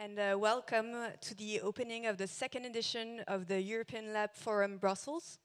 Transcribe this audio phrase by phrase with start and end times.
[0.00, 4.78] and uh, welcome to the opening of the second edition of the European Lab Forum
[4.78, 5.38] Brussels.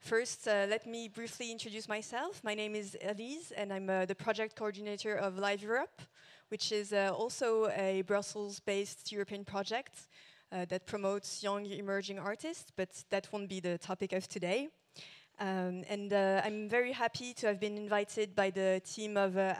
[0.00, 2.44] First, uh, let me briefly introduce myself.
[2.44, 6.02] My name is Elise, and I'm uh, the project coordinator of Live Europe,
[6.48, 10.08] which is uh, also a Brussels based European project
[10.52, 14.68] uh, that promotes young emerging artists, but that won't be the topic of today.
[15.38, 19.54] Um, and uh, I'm very happy to have been invited by the team of uh,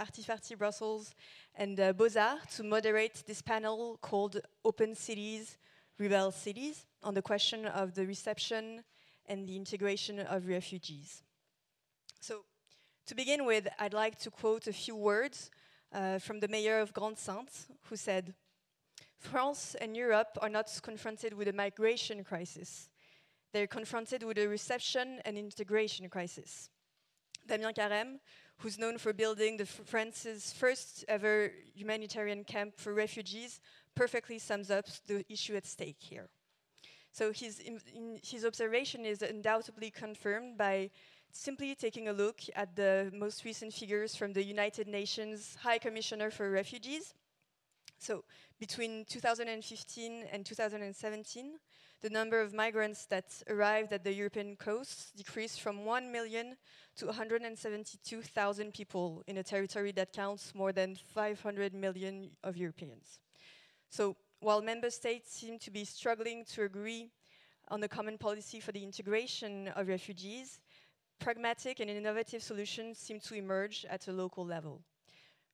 [0.58, 1.14] Brussels
[1.56, 5.56] and uh, Beaux-Arts to moderate this panel called Open Cities,
[5.98, 8.84] Rebel Cities on the question of the reception
[9.26, 11.22] and the integration of refugees.
[12.20, 12.44] So,
[13.06, 15.50] to begin with, I'd like to quote a few words
[15.92, 18.34] uh, from the mayor of Grande-Synthe, who said,
[19.18, 22.90] France and Europe are not confronted with a migration crisis.
[23.52, 26.68] They're confronted with a reception and integration crisis.
[27.46, 28.18] Damien Carême,
[28.58, 33.60] who's known for building the France's first ever humanitarian camp for refugees,
[33.94, 36.28] perfectly sums up the issue at stake here.
[37.12, 37.62] So his,
[38.22, 40.90] his observation is undoubtedly confirmed by
[41.32, 46.30] simply taking a look at the most recent figures from the United Nations High Commissioner
[46.30, 47.14] for Refugees.
[47.98, 48.24] So
[48.58, 51.58] between 2015 and 2017,
[52.06, 56.56] the number of migrants that arrived at the European coasts decreased from 1 million
[56.94, 63.18] to 172,000 people in a territory that counts more than 500 million of Europeans.
[63.90, 67.10] So while member states seem to be struggling to agree
[67.70, 70.60] on a common policy for the integration of refugees,
[71.18, 74.80] pragmatic and innovative solutions seem to emerge at a local level.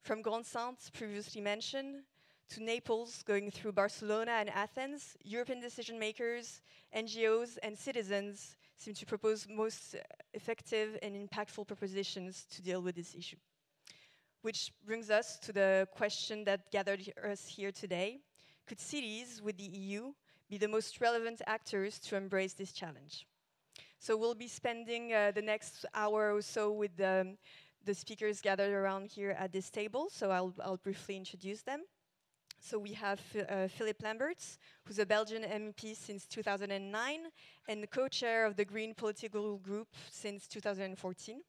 [0.03, 2.03] From Grande-Synthe, previously mentioned,
[2.53, 6.61] to Naples, going through Barcelona and Athens, European decision makers,
[6.95, 9.97] NGOs, and citizens seem to propose most
[10.35, 13.37] effective and impactful propositions to deal with this issue.
[14.43, 18.21] Which brings us to the question that gathered us here today
[18.67, 20.13] could cities with the EU
[20.51, 23.27] be the most relevant actors to embrace this challenge?
[23.99, 27.35] So we'll be spending uh, the next hour or so with the,
[27.87, 31.85] the speakers gathered around here at this table, so I'll, I'll briefly introduce them.
[32.65, 37.21] So we have uh, Philippe Lamberts, who's a Belgian MEP since 2009
[37.69, 41.41] and co-chair of the Green Political Group since 2014.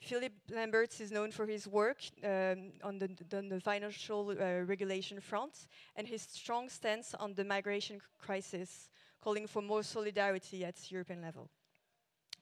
[0.00, 5.20] Philippe Lamberts is known for his work um, on, the, on, the, financial uh, regulation
[5.20, 8.88] front and his strong stance on the migration crisis,
[9.20, 11.50] calling for more solidarity at European level.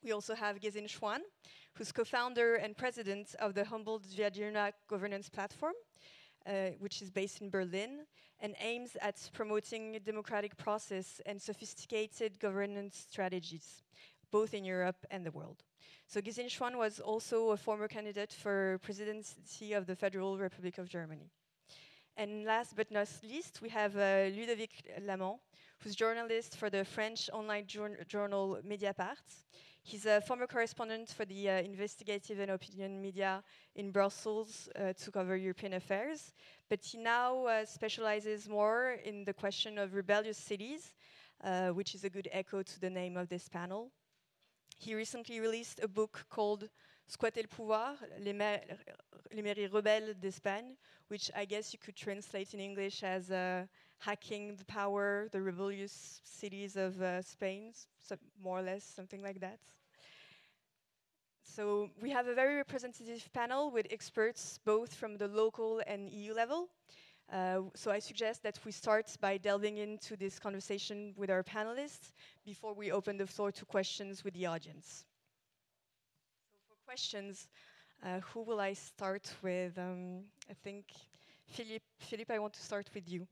[0.04, 1.20] We also have Gesine Schwan,
[1.72, 5.72] who's co-founder and president of the Humboldt-Viadrina governance platform,
[6.48, 8.06] uh, which is based in Berlin
[8.40, 13.82] and aims at promoting democratic process and sophisticated governance strategies,
[14.30, 15.64] both in Europe and the world.
[16.06, 20.88] So Gesine Schwan was also a former candidate for presidency of the Federal Republic of
[20.88, 21.30] Germany.
[22.16, 25.38] And last but not least, we have uh, Ludovic Lamant,
[25.80, 29.22] who's journalist for the French online journal Mediapart.
[29.88, 33.42] He's a former correspondent for the uh, investigative and opinion media
[33.74, 36.34] in Brussels uh, to cover European affairs,
[36.68, 40.92] but he now uh, specializes more in the question of rebellious cities,
[41.42, 43.90] uh, which is a good echo to the name of this panel.
[44.78, 46.68] He recently released a book called
[47.06, 48.58] Squatter le pouvoir, les, ma
[49.32, 50.76] les mairies rebelles d'Espagne,
[51.08, 53.64] which I guess you could translate in English as uh,
[54.00, 59.40] hacking the power, the rebellious cities of uh, Spain, so more or less, something like
[59.40, 59.60] that.
[61.58, 66.32] So we have a very representative panel with experts both from the local and EU
[66.32, 66.68] level.
[67.32, 72.12] Uh, so I suggest that we start by delving into this conversation with our panelists
[72.46, 75.04] before we open the floor to questions with the audience.
[76.48, 77.48] So for questions,
[78.04, 79.76] uh, who will I start with?
[79.78, 80.84] Um, I think,
[81.44, 83.26] Philippe, Philippe, I want to start with you.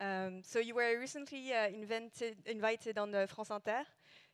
[0.00, 3.84] Um, so you were recently uh, invented, invited on the France Inter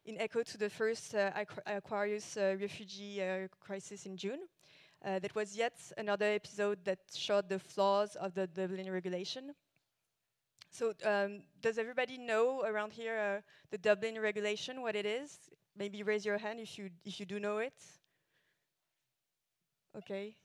[0.04, 1.30] in echo to the first uh,
[1.66, 4.40] Aquarius uh, refugee uh, crisis in June.
[5.02, 9.54] That was yet another episode that showed the flaws of the Dublin regulation.
[10.70, 15.38] So, um, does everybody know around here the Dublin regulation, what it is?
[15.74, 17.72] Maybe raise your hand if you if you do know it.
[19.96, 20.36] Okay.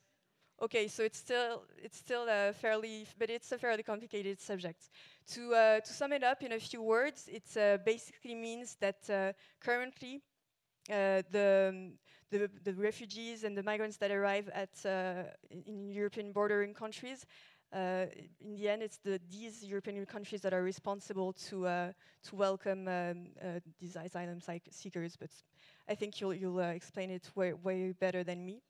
[0.62, 4.90] Okay, so it's still it's still a fairly, but it's a fairly complicated subject.
[5.34, 9.10] To uh, to sum it up in a few words, it uh, basically means that
[9.10, 10.22] uh, currently
[10.90, 11.92] uh, the,
[12.32, 17.26] the, the refugees and the migrants that arrive at uh, in European bordering countries.
[17.76, 18.06] Uh,
[18.40, 21.66] in the end, it's the, these European countries that are responsible to
[22.24, 23.28] to welcome um,
[23.82, 24.40] these asylum
[24.72, 25.18] seekers.
[25.18, 25.32] But
[25.90, 28.62] I think you'll you'll explain it way way better than me.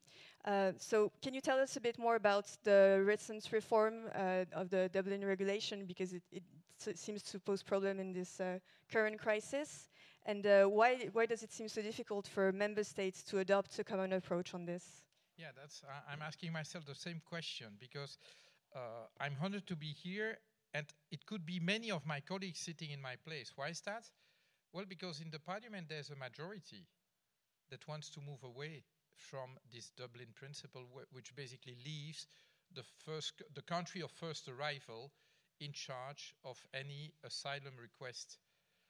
[0.44, 4.70] Uh, so, can you tell us a bit more about the recent reform uh, of
[4.70, 6.44] the Dublin regulation because it, it
[6.98, 8.58] seems to pose problem in this uh,
[8.92, 9.88] current crisis,
[10.24, 13.84] and uh, why why does it seem so difficult for member states to adopt a
[13.84, 15.02] common approach on this?
[15.36, 18.18] Yeah, that's I'm asking myself the same question because
[18.76, 20.38] uh, I'm honored to be here,
[20.74, 23.52] and it could be many of my colleagues sitting in my place.
[23.56, 24.04] Why is that?
[24.72, 26.86] Well, because in the parliament there's a majority
[27.70, 28.84] that wants to move away
[29.14, 32.26] from this Dublin principle, wh which basically leaves
[32.74, 35.12] the first, the country of first arrival
[35.60, 38.38] in charge of any asylum request.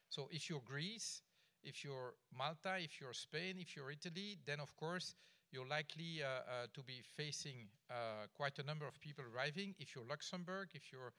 [0.09, 1.23] So if you're Greece,
[1.63, 5.15] if you're Malta, if you're Spain, if you're Italy, then of course
[5.57, 9.75] you're likely uh, uh, to be facing uh, quite a number of people arriving.
[9.79, 11.13] If you're Luxembourg, if you're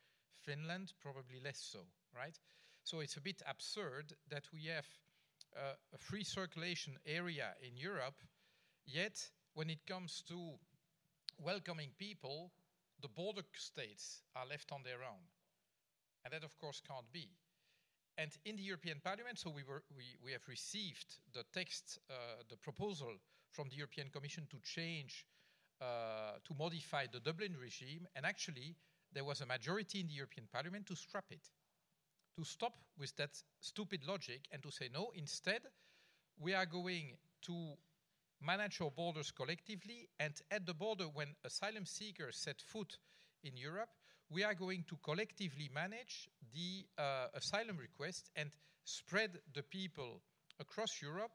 [0.46, 1.80] Finland, probably less so,
[2.16, 2.38] right?
[2.84, 4.86] So it's a bit absurd that we have
[5.94, 8.22] a free circulation area in Europe
[8.88, 9.20] Yet,
[9.54, 10.54] when it comes to
[11.38, 12.52] welcoming people,
[13.02, 15.28] the border states are left on their own.
[16.24, 17.28] And that, of course, can't be.
[18.18, 22.44] And in the European Parliament, so we, were, we, we have received the text, uh,
[22.50, 23.14] the proposal
[23.52, 25.26] from the European Commission to change,
[25.82, 28.76] uh, to modify the Dublin regime, and actually
[29.14, 31.50] there was a majority in the European Parliament to scrap it,
[32.36, 35.62] to stop with that stupid logic and to say, no, instead,
[36.40, 37.74] we are going to
[38.42, 42.98] manage our borders collectively, and at the border, when asylum seekers set foot
[43.44, 43.90] in Europe,
[44.30, 48.52] we are going to collectively manage the uh, asylum request and
[48.84, 50.22] spread the people
[50.60, 51.32] across Europe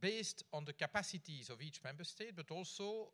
[0.00, 3.08] based on the capacities of each member state, but also,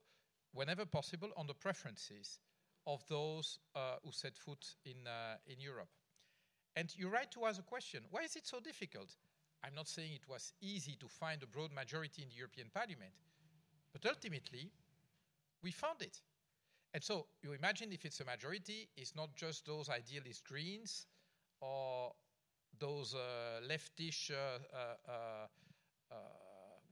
[0.53, 2.39] whenever possible, on the preferences
[2.87, 5.89] of those uh, who set foot in, uh, in Europe.
[6.77, 9.17] And you're right to ask a question why is it so difficult?
[9.65, 13.13] I'm not saying it was easy to find a broad majority in the European Parliament,
[13.93, 14.71] but ultimately,
[15.63, 16.21] we found it.
[16.95, 21.07] And so you imagine if it's a majority, it's not just those idealist Greens
[21.61, 22.13] or
[22.79, 26.15] those uh, leftish, uh, uh, uh, uh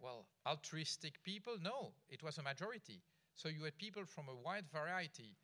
[0.05, 1.57] well, altruistic people.
[1.63, 3.01] No, it was a majority.
[3.35, 5.35] So you had people from a wide variety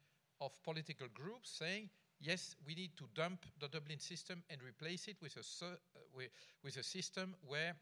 [0.41, 1.89] of political groups saying
[2.21, 5.69] yes, we need to dump the Dublin system and replace it with a, uh,
[6.63, 7.75] with, a system where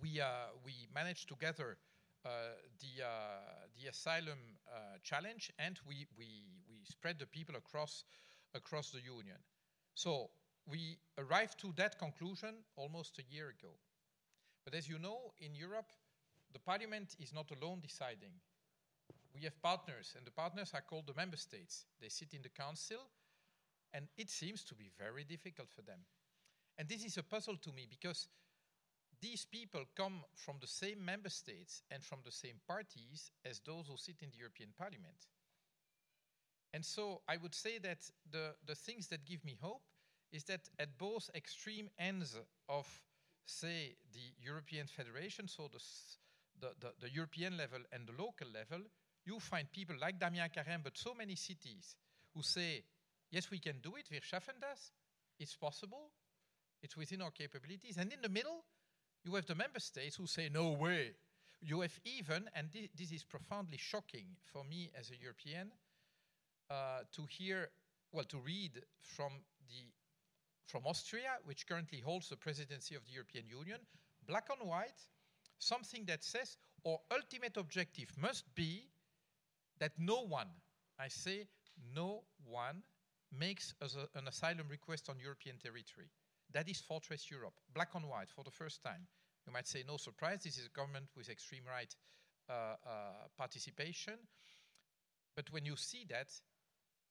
[0.00, 0.26] we, uh,
[0.64, 1.76] we manage to gather
[2.24, 2.28] uh,
[2.80, 3.08] the, uh,
[3.80, 4.38] the asylum
[4.68, 8.04] uh, challenge and we, we, we spread the people across,
[8.54, 9.38] across the union.
[9.94, 10.30] So
[10.66, 13.72] we arrived to that conclusion almost a year ago.
[14.64, 15.90] But as you know, in Europe,
[16.52, 18.32] the parliament is not alone deciding.
[19.34, 21.86] We have partners, and the partners are called the member states.
[22.00, 22.98] They sit in the council,
[23.92, 26.00] and it seems to be very difficult for them.
[26.78, 28.28] And this is a puzzle to me because
[29.20, 33.86] these people come from the same member states and from the same parties as those
[33.86, 35.26] who sit in the European Parliament.
[36.72, 37.98] And so I would say that
[38.30, 39.82] the, the things that give me hope
[40.32, 42.36] is that at both extreme ends
[42.68, 42.86] of,
[43.50, 45.80] say, the European Federation, so the,
[46.60, 48.84] the, the, the European level and the local level,
[49.24, 51.96] you find people like Damien Carême, but so many cities
[52.34, 52.84] who say,
[53.30, 54.10] Yes, we can do it.
[54.10, 54.92] Wir schaffen das.
[55.38, 56.10] It's possible.
[56.82, 57.96] It's within our capabilities.
[57.96, 58.64] And in the middle,
[59.24, 61.12] you have the member states who say, no way.
[61.60, 65.70] You have even, and th this is profoundly shocking for me as a European,
[66.70, 67.68] uh, to hear,
[68.12, 69.32] well, to read from
[69.68, 69.92] the
[70.70, 73.78] from Austria, which currently holds the presidency of the European Union,
[74.26, 75.00] black on white,
[75.58, 78.88] something that says our ultimate objective must be
[79.78, 80.48] that no one,
[80.98, 81.48] I say
[81.94, 82.82] no one,
[83.36, 86.08] makes a, an asylum request on European territory.
[86.52, 89.06] That is Fortress Europe, black on white for the first time.
[89.46, 91.94] You might say, no surprise, this is a government with extreme right
[92.48, 92.96] uh, uh,
[93.36, 94.14] participation.
[95.36, 96.28] But when you see that,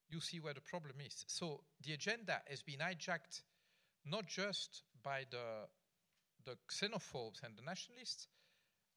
[0.10, 1.24] you see where the problem is.
[1.28, 3.42] So the agenda has been hijacked
[4.10, 5.68] not just by the,
[6.46, 8.28] the xenophobes and the nationalists,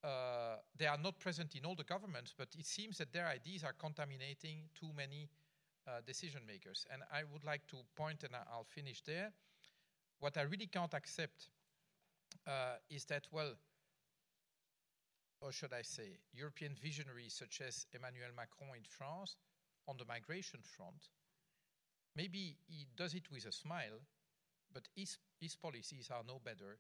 [0.04, 3.62] uh, they are not present in all the governments, but it seems that their ideas
[3.62, 5.28] are contaminating too many
[5.87, 6.87] uh, decision makers.
[6.92, 9.33] And I would like to point, and I'll finish there,
[10.19, 11.49] what I really can't accept
[12.47, 13.54] uh, is that, well,
[15.40, 19.37] or should I say, European visionaries such as Emmanuel Macron in France
[19.88, 21.09] on the migration front,
[22.14, 23.99] maybe he does it with a smile,
[24.73, 26.79] but his, his policies are no better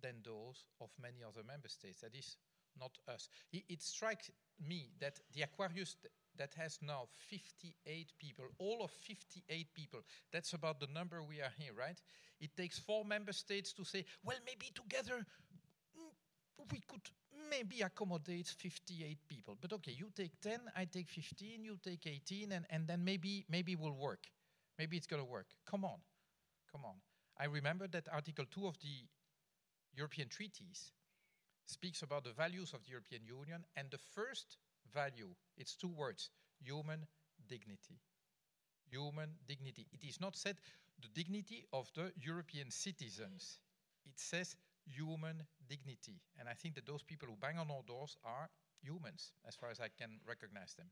[0.00, 2.00] than those of many other member states.
[2.00, 2.36] That is
[2.78, 3.28] not us.
[3.52, 4.30] It, it strikes
[4.66, 5.96] me that the Aquarius
[6.38, 10.00] that has now 58 people, all of 58 people.
[10.32, 12.00] That's about the number we are here, right?
[12.40, 15.24] It takes four member states to say, well, maybe together
[15.96, 17.02] mm, we could
[17.50, 19.56] maybe accommodate 58 people.
[19.60, 23.44] But okay, you take 10, I take 15, you take 18, and, and then maybe
[23.48, 24.26] maybe will work.
[24.78, 25.46] Maybe it's going to work.
[25.66, 25.98] Come on,
[26.70, 26.94] come on.
[27.42, 29.02] I remember that Article 2 of the
[29.96, 30.92] European treaties
[31.66, 34.58] speaks about the values of the European Union, and the first
[34.94, 36.30] value, it's two words
[36.60, 37.00] human
[37.48, 37.98] dignity.
[38.88, 39.88] Human dignity.
[39.92, 40.56] It is not said
[41.00, 43.58] the dignity of the European citizens,
[44.06, 44.54] it says
[44.86, 46.20] human dignity.
[46.38, 49.70] And I think that those people who bang on our doors are humans, as far
[49.70, 50.86] as I can recognize them.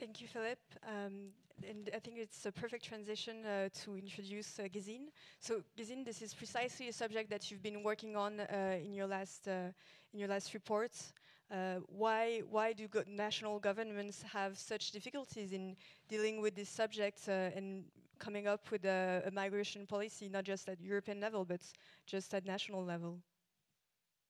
[0.00, 0.58] Thank you, Philip.
[0.88, 1.28] Um,
[1.68, 5.08] and I think it's a perfect transition uh, to introduce uh, Gesine.
[5.40, 9.06] So, Gesine, this is precisely a subject that you've been working on uh, in your
[9.06, 9.72] last uh,
[10.14, 11.12] in your last reports.
[11.50, 15.76] Uh, why why do go national governments have such difficulties in
[16.08, 17.84] dealing with this subject uh, and
[18.18, 21.60] coming up with a, a migration policy, not just at European level, but
[22.06, 23.18] just at national level?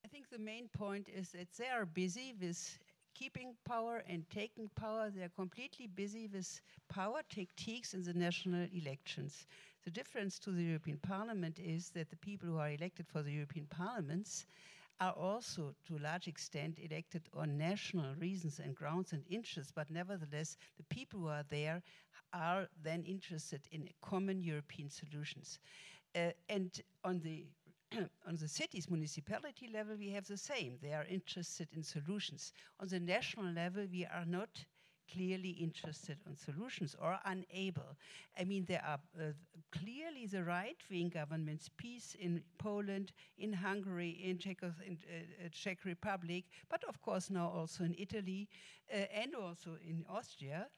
[0.05, 2.79] I think the main point is that they are busy with
[3.15, 5.11] keeping power and taking power.
[5.11, 9.47] They are completely busy with power tactics in the national elections.
[9.85, 13.33] The difference to the European Parliament is that the people who are elected for the
[13.33, 14.47] European parliaments
[15.01, 19.91] are also, to a large extent, elected on national reasons and grounds and interests, but
[19.91, 21.83] nevertheless, the people who are there
[22.35, 25.59] are then interested in common European solutions.
[26.15, 27.45] Uh, and on the
[28.27, 30.79] on the cities, municipality level, we have the same.
[30.83, 32.53] They are interested in solutions.
[32.79, 34.65] On the national level, we are not
[35.13, 37.97] clearly interested in solutions or unable.
[38.39, 39.33] I mean, there are uh,
[39.73, 45.85] clearly the right-wing governments, PiS in Poland, in Hungary, in, Czech, in uh, uh, Czech
[45.85, 48.49] Republic, but of course now also in Italy
[48.93, 50.69] uh, and also in Austria,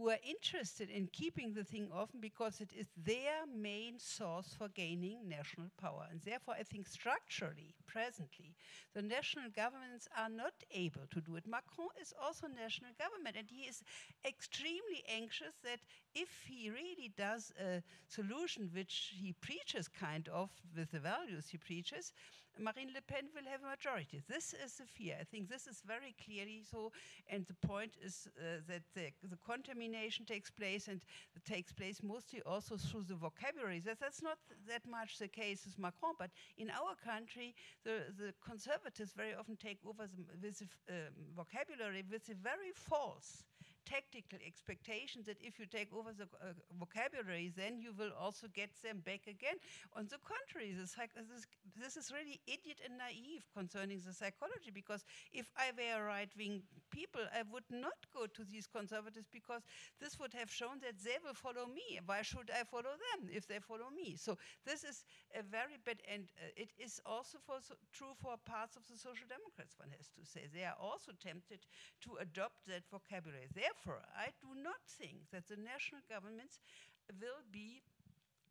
[0.00, 4.68] who are interested in keeping the thing open because it is their main source for
[4.68, 6.06] gaining national power.
[6.10, 8.56] And therefore, I think structurally, presently,
[8.94, 11.46] the national governments are not able to do it.
[11.46, 13.82] Macron is also national government, and he is
[14.26, 15.80] extremely anxious that
[16.14, 21.58] if he really does a solution which he preaches kind of with the values he
[21.58, 22.14] preaches,
[22.60, 24.22] Marine Le Pen will have a majority.
[24.28, 25.16] This is the fear.
[25.18, 26.92] I think this is very clearly so.
[27.28, 31.00] And the point is uh, that the, the, contamination takes place and
[31.34, 33.80] it takes place mostly also through the vocabulary.
[33.80, 34.38] That, that's not
[34.68, 39.56] that much the case with Macron, but in our country, the, the conservatives very often
[39.56, 40.96] take over the, with um,
[41.34, 43.44] vocabulary with a very false
[43.86, 48.70] tactical expectation that if you take over the uh, vocabulary, then you will also get
[48.82, 49.56] them back again.
[49.96, 51.46] On the contrary, this, this,
[51.76, 56.30] this is really idiot and naive concerning the psychology because if I were a right
[56.36, 59.62] wing people, I would not go to these conservatives because
[60.00, 62.00] this would have shown that they will follow me.
[62.04, 64.16] Why should I follow them if they follow me?
[64.16, 65.04] So this is
[65.34, 68.98] a very bad, and uh, it is also for so true for parts of the
[68.98, 70.46] Social Democrats, one has to say.
[70.52, 71.66] They are also tempted
[72.02, 73.48] to adopt that vocabulary.
[73.54, 76.60] Therefore, I do not think that the national governments
[77.20, 77.82] will be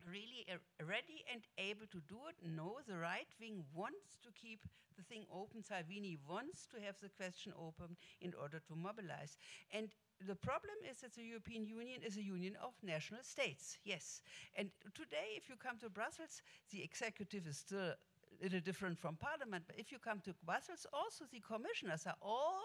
[0.08, 0.46] really
[0.80, 2.36] ready and able to do it.
[2.44, 4.60] No, the right wing wants to keep
[4.96, 5.62] the thing open.
[5.62, 9.36] Salvini wants to have the question open in order to mobilize.
[9.72, 9.88] And
[10.26, 14.20] the problem is that the European Union is a union of national states, yes.
[14.56, 19.16] And today, if you come to Brussels, the executive is still a little different from
[19.16, 22.60] parliament, but if you come to Brussels, also the commissioners are all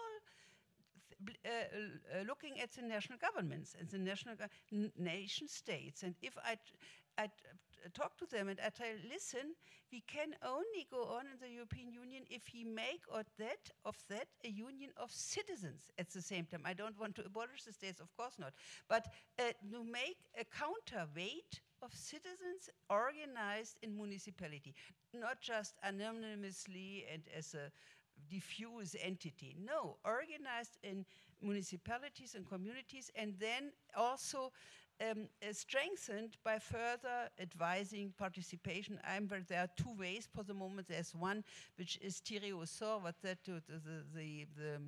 [1.44, 4.36] uh, uh, looking at the national governments and the national
[4.98, 6.02] nation states.
[6.02, 6.56] And if I,
[7.18, 7.28] I
[7.94, 9.54] talk to them and I tell, listen,
[9.92, 13.96] we can only go on in the European Union if we make or that, of
[14.10, 16.62] that a union of citizens at the same time.
[16.64, 18.52] I don't want to abolish the states, of course not,
[18.88, 19.06] but
[19.38, 24.74] uh, to make a counterweight of citizens organized in municipality,
[25.14, 27.70] not just anonymously and as a
[28.30, 29.54] diffuse entity.
[29.62, 31.04] No, organized in
[31.42, 34.52] municipalities and communities, and then also
[35.00, 38.98] um, uh, strengthened by further advising participation.
[39.06, 40.88] I'm there are two ways for the moment.
[40.88, 41.44] There's one
[41.76, 42.20] which is
[42.66, 43.80] sort, what that to the,
[44.14, 44.80] the, the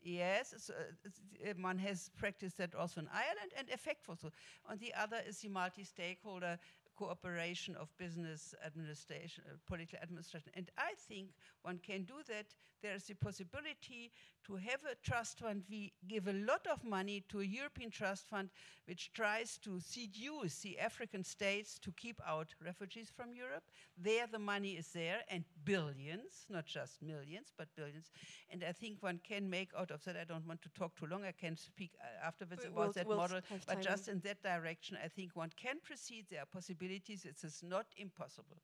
[0.00, 4.30] Yes, so, uh, one has practiced that also in Ireland and effective also.
[4.66, 6.58] On the other is the multi-stakeholder
[6.96, 10.50] cooperation of business administration, uh, political administration.
[10.54, 11.30] And I think
[11.62, 12.46] one can do that.
[12.80, 14.12] There's the possibility
[14.48, 15.62] to have a trust fund.
[15.70, 18.48] We give a lot of money to a European trust fund
[18.86, 23.64] which tries to seduce the African states to keep out refugees from Europe.
[23.98, 28.10] There the money is there and billions, not just millions, but billions.
[28.50, 30.16] And I think one can make out of that.
[30.16, 31.24] I don't want to talk too long.
[31.24, 33.40] I can speak uh, afterwards we about we'll, that we'll model.
[33.66, 36.24] But just in that direction, I think one can proceed.
[36.30, 37.26] There are possibilities.
[37.26, 38.56] It is not impossible.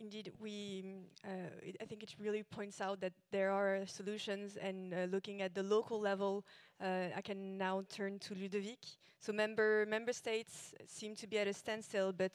[0.00, 0.84] Indeed, we,
[1.24, 5.54] uh, I think it really points out that there are solutions, and uh, looking at
[5.54, 6.44] the local level,
[6.82, 8.96] uh, I can now turn to Ludovic.
[9.20, 12.32] So member member states seem to be at a standstill, but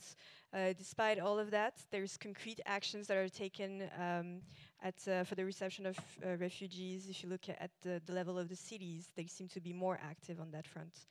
[0.54, 4.42] uh, despite all of that, there's concrete actions that are taken um,
[4.84, 7.10] at uh, for the reception of uh, refugees.
[7.10, 10.00] If you look at the, the level of the cities, they seem to be more
[10.04, 11.08] active on that front.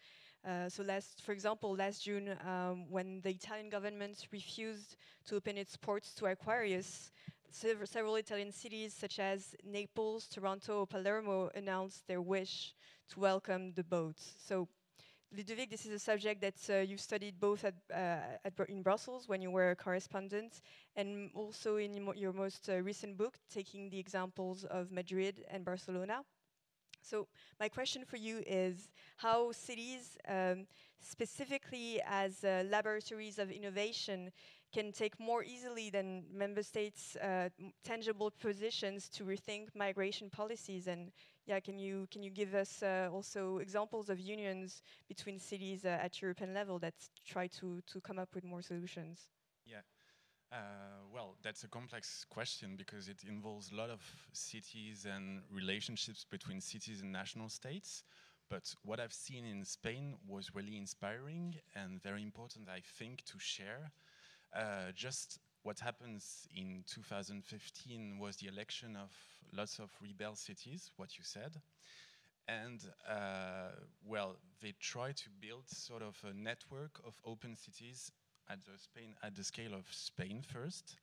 [0.46, 5.56] Uh, so last, for example, last June, um, when the Italian government refused to open
[5.56, 7.10] its ports to Aquarius,
[7.50, 12.74] sev several Italian cities such as Naples, Taranto, Palermo announced their wish
[13.08, 14.34] to welcome the boats.
[14.38, 14.68] So
[15.34, 19.26] Ludovic, this is a subject that uh, you've studied both at, uh, at in Brussels
[19.26, 20.60] when you were a correspondent,
[20.94, 26.22] and also in your most uh, recent book, taking the examples of Madrid and Barcelona.
[27.04, 27.28] So
[27.60, 30.66] my question for you is how cities, um,
[31.00, 34.30] specifically as uh, laboratories of innovation,
[34.72, 37.48] can take more easily than member states uh,
[37.84, 40.88] tangible positions to rethink migration policies?
[40.88, 41.12] And
[41.46, 45.98] yeah can you can you give us uh, also examples of unions between cities uh,
[46.02, 46.94] at European level that
[47.26, 49.28] try to to come up with more solutions?
[49.66, 49.82] Yeah
[50.54, 54.00] uh, well, that's a complex question because it involves a lot of
[54.32, 58.04] cities and relationships between cities and national states.
[58.48, 63.38] But what I've seen in Spain was really inspiring and very important, I think, to
[63.38, 63.90] share.
[64.54, 69.10] Uh, just what happens in 2015 was the election of
[69.52, 71.60] lots of rebel cities, what you said.
[72.46, 73.70] And uh,
[74.06, 78.12] well, they try to build sort of a network of open cities
[78.48, 80.96] at the Spain at the scale of Spain first.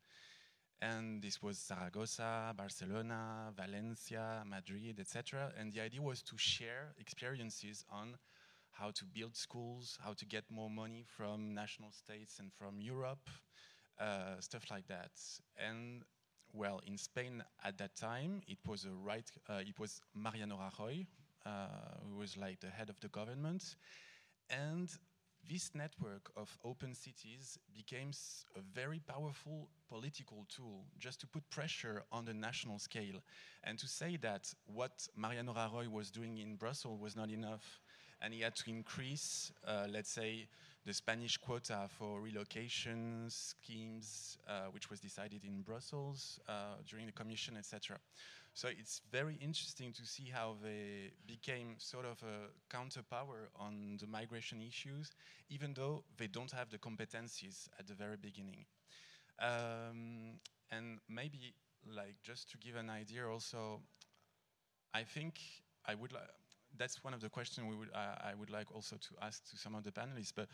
[0.81, 5.51] And this was Zaragoza, Barcelona, Valencia, Madrid, etc.
[5.57, 8.15] And the idea was to share experiences on
[8.71, 13.29] how to build schools, how to get more money from national states and from Europe,
[13.99, 15.11] uh, stuff like that.
[15.55, 16.03] And
[16.53, 19.29] well, in Spain at that time, it was a right.
[19.47, 21.05] Uh, it was Mariano Rajoy,
[21.45, 21.67] uh,
[22.09, 23.75] who was like the head of the government,
[24.49, 24.89] and
[25.49, 28.11] this network of open cities became
[28.55, 33.21] a very powerful political tool just to put pressure on the national scale.
[33.63, 37.81] And to say that what Mariano Rajoy was doing in Brussels was not enough
[38.21, 40.47] and he had to increase, uh, let's say,
[40.85, 47.11] the Spanish quota for relocation schemes, uh, which was decided in Brussels uh, during the
[47.11, 47.99] Commission, etc.
[48.53, 54.07] So it's very interesting to see how they became sort of a counterpower on the
[54.07, 55.11] migration issues,
[55.49, 58.65] even though they don't have the competencies at the very beginning.
[59.39, 60.39] Um,
[60.71, 61.53] and maybe,
[61.87, 63.81] like, just to give an idea, also,
[64.93, 65.39] I think
[65.85, 66.50] I would like.
[66.77, 69.57] That's one of the questions we would, uh, I would like also to ask to
[69.57, 70.33] some of the panelists.
[70.35, 70.47] But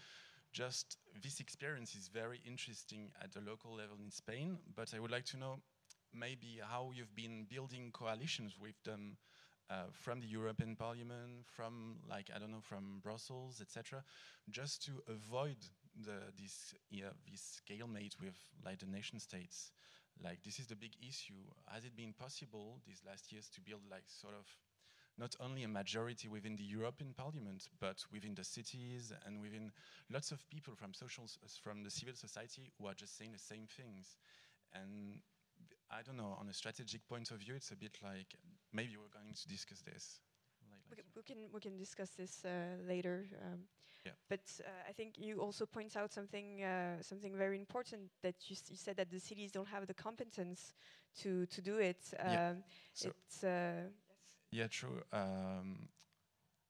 [0.52, 4.58] just this experience is very interesting at the local level in Spain.
[4.76, 5.60] But I would like to know
[6.14, 9.18] maybe how you've been building coalitions with them
[9.70, 14.04] uh, from the European Parliament, from like I don't know, from Brussels, etc.,
[14.50, 15.58] just to avoid
[16.06, 17.62] the, this yeah, this
[18.22, 19.72] with like the nation states.
[20.24, 21.46] Like this is the big issue.
[21.68, 24.48] Has it been possible these last years to build like sort of
[25.18, 29.72] not only a majority within the European Parliament, but within the cities and within
[30.12, 31.26] lots of people from social,
[31.64, 34.16] from the civil society who are just saying the same things.
[34.74, 35.20] And
[35.90, 38.36] I don't know, on a strategic point of view, it's a bit like
[38.74, 40.20] maybe we're going to discuss this.
[40.90, 42.50] Like we, can, we can discuss this uh,
[42.88, 43.28] later.
[43.44, 43.60] Um,
[44.06, 44.12] yeah.
[44.30, 48.56] But uh, I think you also point out something uh, something very important that you,
[48.70, 50.74] you, said that the cities don't have the competence
[51.22, 51.98] to to do it.
[52.20, 52.54] Um, yeah.
[52.94, 53.90] So it's uh.
[54.58, 55.04] Yeah, true.
[55.14, 55.90] Um,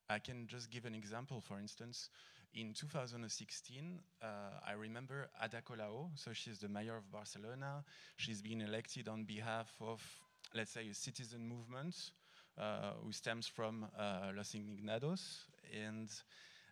[0.10, 1.40] I can just give an example.
[1.40, 2.10] For instance,
[2.54, 4.26] in 2016, uh,
[4.68, 7.86] I remember Ada Colau, so she's the mayor of Barcelona.
[8.18, 10.02] She's been elected on behalf of,
[10.54, 11.96] let's say, a citizen movement
[12.58, 15.46] uh, who stems from uh, Los Indignados.
[15.74, 16.10] And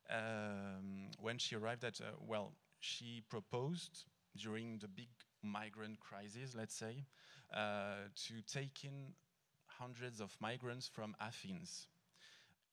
[0.09, 2.51] um, when she arrived at, uh, well,
[2.81, 4.03] she proposed
[4.35, 5.09] during the big
[5.41, 7.05] migrant crisis, let's say,
[7.53, 9.13] uh, to take in
[9.79, 11.87] hundreds of migrants from Athens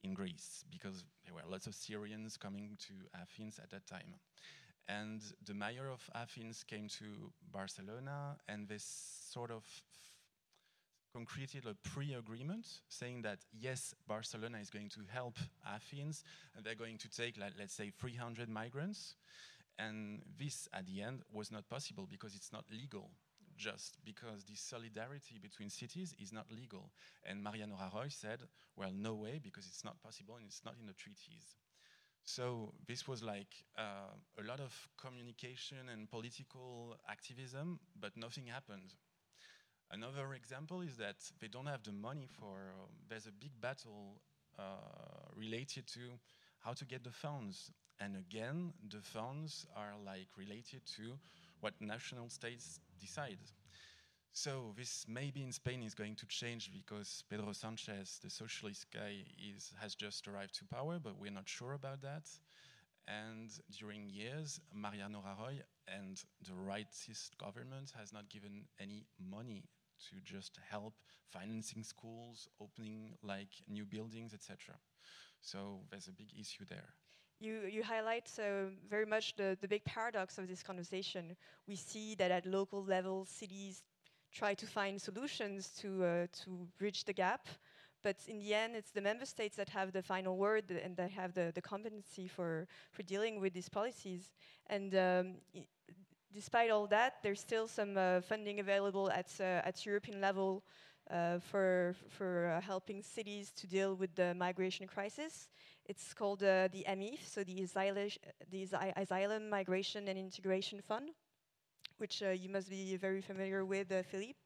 [0.03, 4.15] in Greece because there were lots of Syrians coming to Athens at that time.
[4.89, 9.65] And the mayor of Athens came to Barcelona and they sort of
[11.15, 16.25] concreted a pre-agreement saying that yes, Barcelona is going to help Athens
[16.57, 19.15] and they're going to take, like, let's say, 300 migrants.
[19.79, 23.11] And this, at the end, was not possible because it's not legal
[23.63, 26.91] just because this solidarity between cities is not legal.
[27.25, 28.41] And Mariano Rajoy said,
[28.77, 31.47] well, no way, because it's not possible and it's not in the treaties.
[32.25, 38.95] So this was like uh, a lot of communication and political activism, but nothing happened.
[39.91, 42.73] Another example is that they don't have the money for.
[42.81, 44.21] Um, there's a big battle
[44.59, 44.63] uh,
[45.37, 46.01] related to
[46.61, 47.71] how to get the funds,
[48.01, 51.19] and again, the funds are like related to
[51.61, 53.39] what national states decide.
[54.33, 59.25] So this maybe in Spain is going to change because Pedro Sanchez, the socialist guy,
[59.55, 62.31] is, has just arrived to power, but we're not sure about that.
[63.07, 69.65] And during years, Mariano Rajoy and the rightist government has not given any money
[70.09, 70.95] to just help
[71.31, 74.77] financing schools, opening like new buildings, etc.
[75.41, 76.95] So there's a big issue there.
[77.43, 81.35] You, you highlight uh, very much the, the big paradox of this conversation.
[81.67, 83.83] We see that at local level, cities
[84.33, 87.49] try to find solutions to, uh, to bridge the gap,
[88.05, 91.11] but in the end, it's the member states that have the final word and that
[91.11, 94.35] have the, the competency for, for dealing with these policies.
[94.69, 95.35] And um,
[96.33, 100.63] despite all that, there's still some uh, funding available at, uh, at European level
[101.11, 105.49] uh, for, for helping cities to deal with the migration crisis.
[105.93, 107.69] It's called uh, the AMIF, so the,
[108.51, 111.11] the Asylum Migration and Integration Fund,
[111.99, 114.39] which uh, you must be very familiar with, Philippe.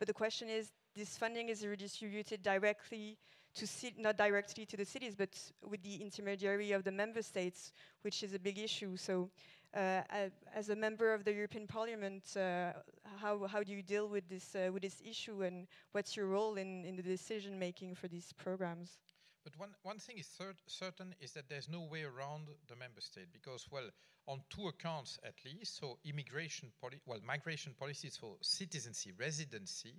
[0.00, 3.16] But the question is, this funding is redistributed directly
[3.54, 5.38] to not directly to the cities, but
[5.70, 8.96] with the intermediary of the member states, which is a big issue.
[8.96, 9.30] So
[9.76, 10.02] uh,
[10.52, 12.72] as a member of the European Parliament, uh,
[13.20, 16.56] how, how do you deal with this, uh, with this issue and what's your role
[16.56, 18.98] in, in the decision making for these programs?
[19.48, 20.28] But one, one thing is
[20.66, 23.88] certain is that there's no way around the member state because, well,
[24.26, 26.70] on two accounts at least, so immigration,
[27.06, 29.94] well, migration policies for citizenship, residency,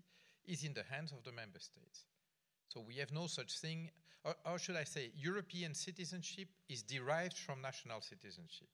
[0.46, 2.04] is in the hands of the member states.
[2.68, 3.90] So we have no such thing,
[4.24, 8.68] or, or should I say, European citizenship is derived from national citizenship.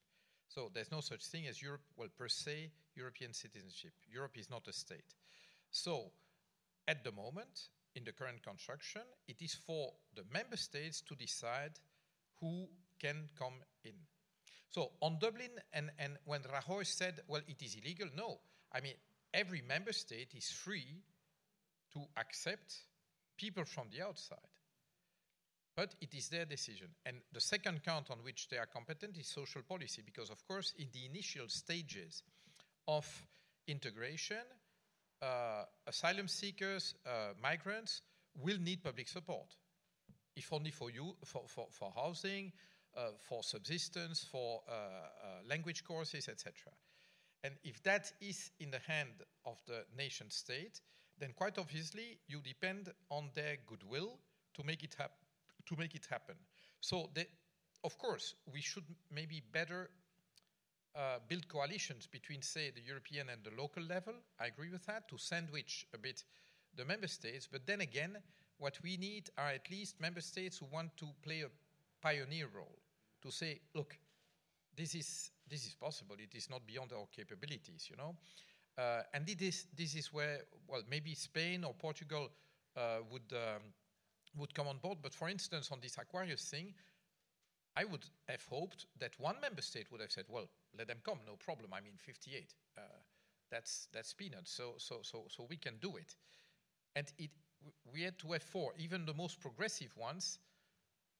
[0.49, 3.93] So there's no such thing as Europe, well, per se, European citizenship.
[4.11, 5.15] Europe is not a state.
[5.71, 6.11] So
[6.85, 11.71] at the moment, in the current construction, it is for the member states to decide
[12.39, 12.67] who
[12.99, 13.93] can come in.
[14.69, 18.39] So on Dublin, and, and when Rajoy said, well, it is illegal, no.
[18.73, 18.95] I mean,
[19.33, 21.01] every member state is free
[21.93, 22.75] to accept
[23.37, 24.37] people from the outside.
[25.75, 26.87] But it is their decision.
[27.05, 30.73] And the second count on which they are competent is social policy, because, of course,
[30.77, 32.23] in the initial stages
[32.87, 33.05] of
[33.67, 34.43] integration,
[35.21, 38.01] uh, asylum seekers, uh, migrants
[38.41, 39.55] will need public support,
[40.35, 42.51] if only for you, for, for, for housing,
[42.95, 44.77] uh, for subsistence, for uh, uh,
[45.49, 46.53] language courses, etc.
[47.43, 50.81] And if that is in the hand of the nation state,
[51.19, 54.19] then quite obviously you depend on their goodwill
[54.55, 55.25] to make it happen
[55.67, 56.35] to make it happen.
[56.81, 57.25] So, the,
[57.83, 59.89] of course, we should maybe better
[60.95, 64.13] uh, build coalitions between, say, the European and the local level.
[64.39, 66.23] I agree with that, to sandwich a bit
[66.75, 67.47] the member states.
[67.51, 68.17] But then again,
[68.57, 71.49] what we need are at least member states who want to play a
[72.01, 72.77] pioneer role,
[73.21, 73.97] to say, look,
[74.75, 78.15] this is, this is possible, it is not beyond our capabilities, you know.
[78.77, 82.29] Uh, and it is, this is where, well, maybe Spain or Portugal
[82.75, 83.61] uh, would um,
[84.37, 84.97] would come on board.
[85.01, 86.73] But for instance, on this Aquarius thing,
[87.77, 91.19] I would have hoped that one member state would have said, "Well, let them come,
[91.25, 91.73] no problem.
[91.73, 92.53] I mean, 58.
[92.77, 92.81] Uh,
[93.51, 94.51] that's that's peanuts.
[94.51, 96.15] So so so so we can do it."
[96.95, 97.31] And it
[97.91, 98.73] we had to have four.
[98.77, 100.39] Even the most progressive ones,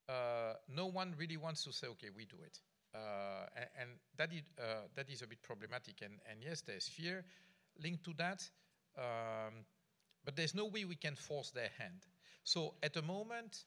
[0.08, 2.60] uh, no one really wants to say, "Okay, we do it."
[2.94, 6.02] Uh, and, and, that is uh, that is a bit problematic.
[6.02, 7.24] And and yes, there's fear
[7.82, 8.48] linked to that.
[8.96, 9.64] Um,
[10.24, 12.06] but there's no way we can force their hand.
[12.42, 13.64] So at the moment,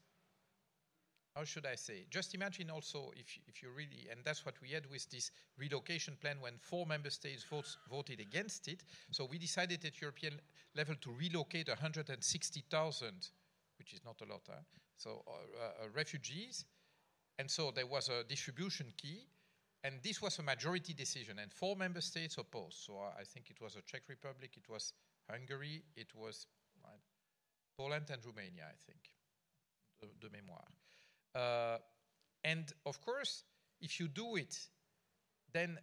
[1.40, 2.06] how should I say?
[2.10, 6.18] Just imagine also if, if you really, and that's what we had with this relocation
[6.20, 8.84] plan when four member states votes, voted against it.
[9.12, 10.34] So we decided at European
[10.76, 13.30] level to relocate 160,000,
[13.78, 14.56] which is not a lot, huh?
[14.98, 16.66] so uh, uh, refugees.
[17.38, 19.26] And so there was a distribution key,
[19.86, 22.80] and this was a majority decision, and four member states opposed.
[22.80, 24.92] So I think it was the Czech Republic, it was
[25.32, 26.48] Hungary, it was
[27.78, 29.00] Poland and Romania, I think,
[30.02, 30.66] the, the memoir.
[31.36, 31.78] Uh,
[32.44, 33.44] and of course,
[33.82, 34.58] if you do it,
[35.54, 35.78] then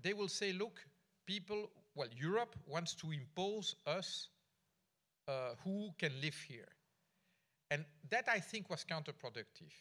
[0.00, 0.80] they will say, look,
[1.26, 4.28] people, well, Europe wants to impose us
[5.28, 6.68] uh, who can live here.
[7.70, 9.72] And that I think was counterproductive.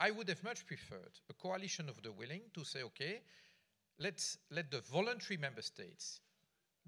[0.00, 3.20] I would have much preferred a coalition of the willing to say, okay,
[3.98, 6.20] let's let the voluntary member states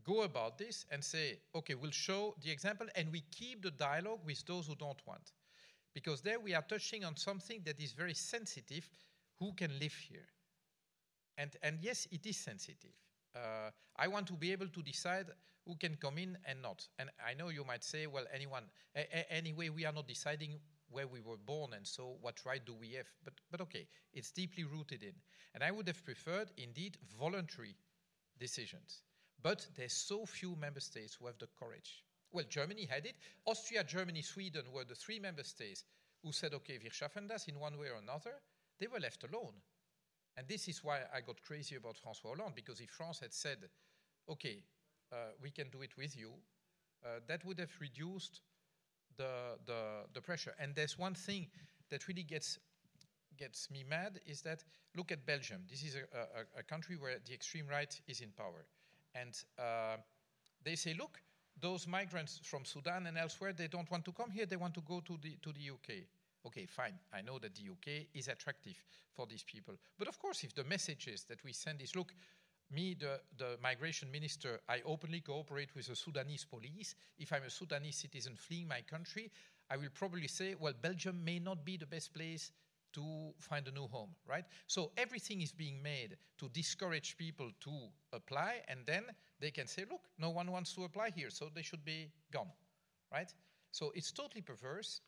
[0.05, 4.21] go about this and say, okay, we'll show the example and we keep the dialogue
[4.27, 5.33] with those who don't want.
[5.95, 8.89] Because there we are touching on something that is very sensitive.
[9.39, 10.27] who can live here.
[11.37, 12.95] And, and yes, it is sensitive.
[13.35, 15.27] Uh, I want to be able to decide
[15.67, 16.87] who can come in and not.
[16.99, 18.65] And I know you might say, well, anyone,
[19.31, 22.93] anyway, we are not deciding where we were born and so what right do we
[22.93, 23.07] have.
[23.25, 25.15] But, but okay, it's deeply rooted in.
[25.55, 27.75] And I would have preferred, indeed, voluntary
[28.39, 29.03] decisions.
[29.43, 32.05] But there's so few member states who have the courage.
[32.35, 33.15] Well, Germany had it.
[33.47, 35.85] Austria, Germany, Sweden were the three member states
[36.25, 38.33] who said, okay, wir schaffen das in one way or another.
[38.81, 39.55] They were left alone.
[40.37, 43.59] And this is why I got crazy about François Hollande, because if France had said,
[44.29, 44.65] okay,
[45.13, 46.33] uh, we can do it with you,
[47.05, 48.41] uh, that would have reduced
[49.17, 50.55] the, the, the pressure.
[50.59, 51.47] And there's one thing
[51.91, 52.59] that really gets,
[53.39, 54.65] gets me mad is that
[54.97, 55.63] look at Belgium.
[55.71, 58.67] This is a, a, a country where the extreme right is in power.
[59.15, 59.99] And uh,
[60.65, 61.21] they say, look,
[61.61, 64.83] those migrants from Sudan and elsewhere, they don't want to come here, they want to
[64.83, 66.05] go to the, to the UK.
[66.47, 66.99] Okay, fine.
[67.13, 68.77] I know that the UK is attractive
[69.15, 69.75] for these people.
[69.99, 72.13] But of course, if the messages that we send is look,
[72.71, 76.95] me, the, the migration minister, I openly cooperate with the Sudanese police.
[77.19, 79.31] If I'm a Sudanese citizen fleeing my country,
[79.71, 82.53] I will probably say, well, Belgium may not be the best place
[82.95, 84.45] to find a new home, right?
[84.67, 87.71] So everything is being made to discourage people to
[88.13, 89.05] apply, and then
[89.41, 92.51] they can say, look, no one wants to apply here, so they should be gone,
[93.13, 93.33] right?
[93.71, 95.01] So it's totally perverse.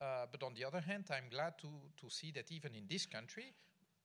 [0.00, 1.68] Uh, but on the other hand, I'm glad to,
[2.02, 3.54] to see that even in this country,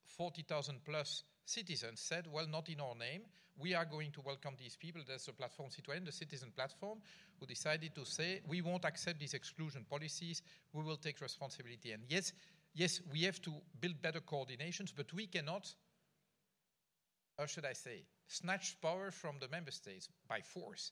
[0.05, 3.21] 40,000 plus citizens said, well, not in our name.
[3.57, 5.01] We are going to welcome these people.
[5.05, 6.99] There's a platform citoyen, the citizen platform,
[7.39, 10.41] who decided to say, we won't accept these exclusion policies.
[10.73, 11.91] We will take responsibility.
[11.91, 12.33] And yes,
[12.73, 15.73] yes, we have to build better coordinations, but we cannot,
[17.37, 20.91] how should I say, snatch power from the member states by force.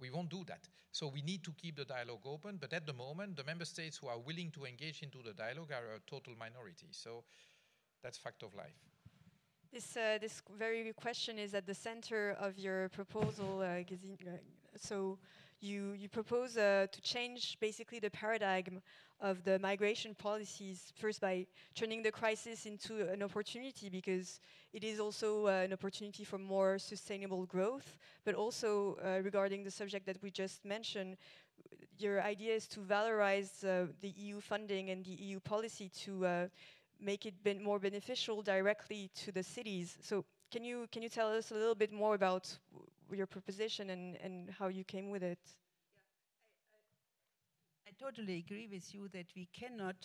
[0.00, 0.68] We won't do that.
[0.92, 3.96] So we need to keep the dialogue open, but at the moment, the member states
[3.96, 6.88] who are willing to engage into the dialogue are a total minority.
[6.92, 7.24] So
[8.02, 8.78] that's fact of life.
[9.72, 13.82] This, uh, this very question is at the center of your proposal, uh,
[14.76, 15.18] So
[15.60, 18.80] you, you propose uh, to change basically the paradigm
[19.20, 24.40] of the migration policies, first by turning the crisis into an opportunity because
[24.72, 29.70] it is also uh, an opportunity for more sustainable growth, but also uh, regarding the
[29.70, 31.16] subject that we just mentioned,
[31.98, 36.46] your idea is to valorize uh, the EU funding and the EU policy to uh,
[37.00, 39.98] make it ben more beneficial directly to the cities.
[40.00, 42.56] So can you, can you tell us a little bit more about
[43.12, 45.38] your proposition and, and how you came with it?
[47.86, 49.96] I totally agree with you that we cannot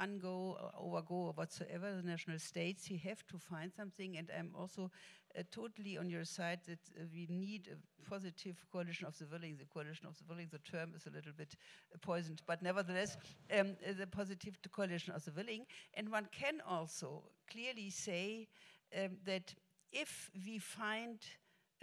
[0.00, 2.88] ungo or overgo whatsoever the national states.
[2.90, 4.90] We have to find something, and I'm also
[5.38, 9.56] uh, totally on your side that uh, we need a positive coalition of the willing.
[9.56, 11.56] The coalition of the willing, the term is a little bit
[11.92, 13.16] uh, poisoned, but nevertheless,
[13.58, 15.66] um, the positive coalition of the willing.
[15.94, 18.48] And one can also clearly say
[18.96, 19.54] um, that
[19.92, 21.18] if we find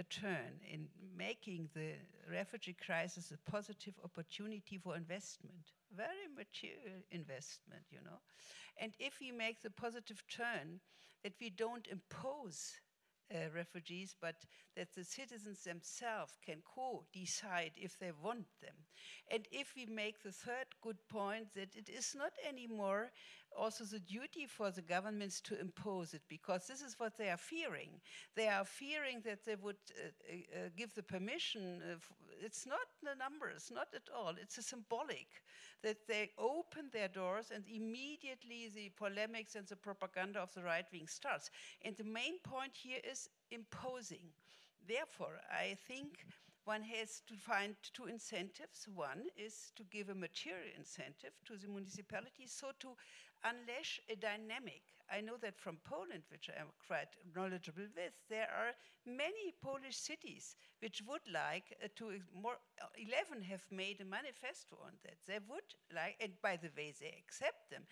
[0.01, 0.87] a turn in
[1.17, 1.93] making the
[2.31, 8.19] refugee crisis a positive opportunity for investment, very material investment, you know.
[8.81, 10.79] And if we make the positive turn
[11.23, 12.79] that we don't impose
[13.33, 14.35] uh, refugees, but
[14.75, 18.75] that the citizens themselves can co decide if they want them.
[19.31, 23.11] And if we make the third good point that it is not anymore
[23.57, 27.37] also the duty for the governments to impose it, because this is what they are
[27.37, 27.89] fearing.
[28.35, 31.81] They are fearing that they would uh, uh, give the permission.
[32.43, 34.33] It's not the numbers, not at all.
[34.41, 35.27] It's a symbolic
[35.83, 40.85] that they open their doors and immediately the polemics and the propaganda of the right
[40.91, 41.49] wing starts.
[41.83, 44.33] And the main point here is imposing.
[44.87, 46.25] Therefore, I think
[46.65, 48.87] one has to find two incentives.
[48.93, 52.89] One is to give a material incentive to the municipalities, so to
[53.43, 54.81] unleash a dynamic.
[55.11, 58.71] I know that from Poland, which I am quite knowledgeable with, there are
[59.05, 62.57] many Polish cities which would like uh, to more.
[62.81, 65.17] Uh, Eleven have made a manifesto on that.
[65.27, 67.83] They would like, and by the way, they accept them.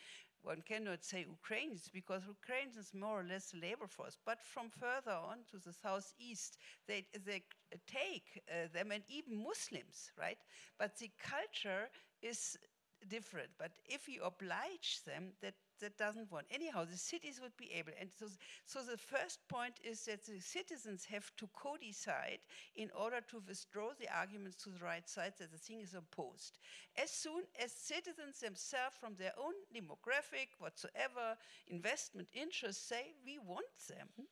[0.41, 5.39] One cannot say Ukrainians because Ukrainians more or less labor force, but from further on
[5.51, 7.43] to the southeast, they, they
[7.85, 10.37] take uh, them and even Muslims, right?
[10.77, 11.89] But the culture
[12.21, 12.57] is
[13.07, 13.49] different.
[13.57, 16.45] But if you oblige them, that, that doesn't want.
[16.51, 17.91] Anyhow, the cities would be able.
[17.99, 18.25] And so,
[18.65, 22.39] so the first point is that the citizens have to co decide
[22.75, 26.59] in order to withdraw the arguments to the right side that the thing is imposed.
[27.01, 33.65] As soon as citizens themselves, from their own demographic, whatsoever, investment interests, say, we want
[33.87, 34.27] them,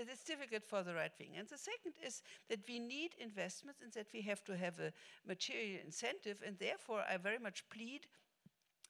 [0.00, 1.34] it is difficult for the right wing.
[1.38, 4.92] And the second is that we need investments and that we have to have a
[5.26, 6.42] material incentive.
[6.46, 8.06] And therefore, I very much plead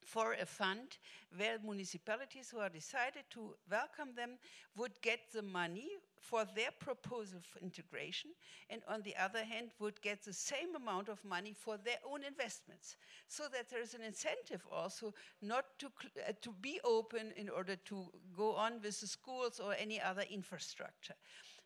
[0.05, 0.99] for a fund
[1.37, 4.39] where municipalities who are decided to welcome them
[4.77, 8.31] would get the money for their proposal for integration,
[8.69, 12.23] and on the other hand, would get the same amount of money for their own
[12.25, 12.97] investments.
[13.29, 17.77] So that there is an incentive also not to, uh, to be open in order
[17.77, 18.05] to
[18.37, 21.15] go on with the schools or any other infrastructure.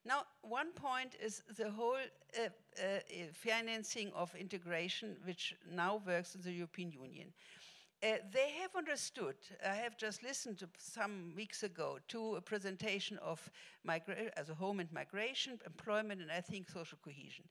[0.06, 1.96] Now, one point is the whole
[2.38, 2.98] uh, uh,
[3.32, 7.32] financing of integration, which now works in the European Union.
[8.04, 9.34] Uh, they have understood.
[9.66, 13.50] I have just listened to some weeks ago to a presentation of
[14.36, 17.46] as a home and migration, employment, and I think social cohesion.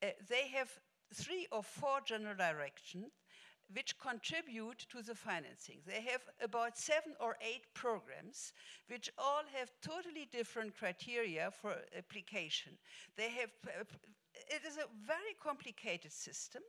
[0.00, 0.70] Uh, they have
[1.12, 3.10] three or four general directions
[3.74, 5.78] which contribute to the financing.
[5.84, 8.52] They have about seven or eight programs
[8.88, 12.78] which all have totally different criteria for application.
[13.16, 13.50] They have
[14.48, 16.62] it is a very complicated system,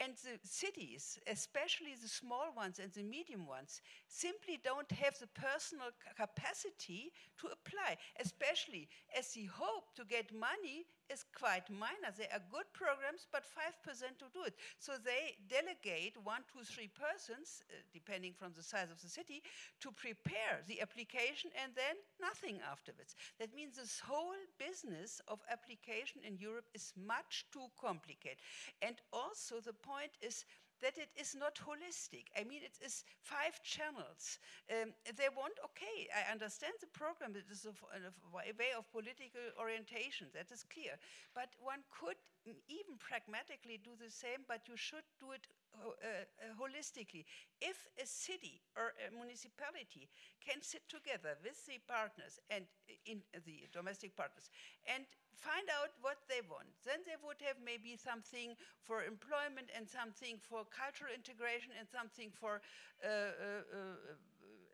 [0.00, 5.26] and the cities, especially the small ones and the medium ones, simply don't have the
[5.28, 12.10] personal capacity to apply, especially as the hope to get money is quite minor.
[12.16, 14.54] They are good programs, but 5% to do it.
[14.78, 19.42] So they delegate one, two, three persons, uh, depending from the size of the city,
[19.80, 23.14] to prepare the application and then nothing afterwards.
[23.38, 28.42] That means this whole business of application in Europe is much too complicated.
[28.82, 30.44] And also, the point is
[30.82, 32.28] that it is not holistic.
[32.36, 34.38] I mean, it is five channels.
[34.68, 39.40] Um, they want, okay, I understand the program, it is a, a, way of political
[39.58, 41.00] orientation, that is clear.
[41.34, 42.20] But one could
[42.68, 47.26] even pragmatically do the same, but you should do it uh, uh, holistically.
[47.60, 50.08] If a city or a municipality
[50.38, 52.64] can sit together with the partners and
[53.04, 54.50] in the domestic partners
[54.86, 55.04] and
[55.38, 60.40] find out what they want, then they would have maybe something for employment and something
[60.40, 62.60] for cultural integration and something for
[63.04, 64.16] uh, uh, uh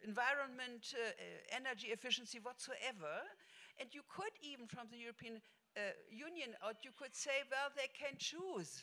[0.02, 1.14] environment, uh,
[1.54, 3.22] energy efficiency, whatsoever.
[3.78, 5.40] And you could even from the European
[6.10, 8.82] Union out, you could say, well, they can choose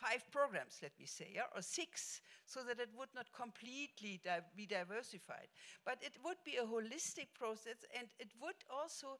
[0.00, 4.40] five programs, let me say, yeah, or six, so that it would not completely di
[4.56, 5.48] be diversified.
[5.84, 9.18] But it would be a holistic process, and it would also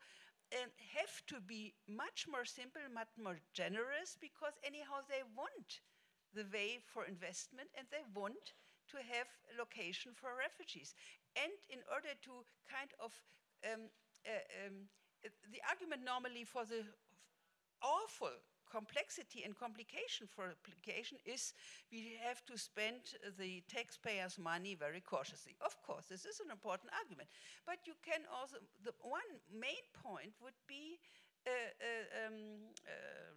[0.57, 5.81] um, have to be much more simple, much more generous, because anyhow they want
[6.35, 8.55] the way for investment and they want
[8.91, 10.95] to have location for refugees.
[11.37, 13.13] And in order to kind of
[13.63, 13.91] um,
[14.27, 14.91] uh, um,
[15.53, 16.83] the argument normally for the
[17.83, 18.35] awful
[18.71, 21.53] complexity and complication for application is
[21.91, 25.57] we have to spend the taxpayers' money very cautiously.
[25.61, 27.29] Of course, this is an important argument.
[27.67, 30.99] But you can also, the one main point would be
[31.47, 32.35] uh, uh, um,
[32.87, 33.35] uh,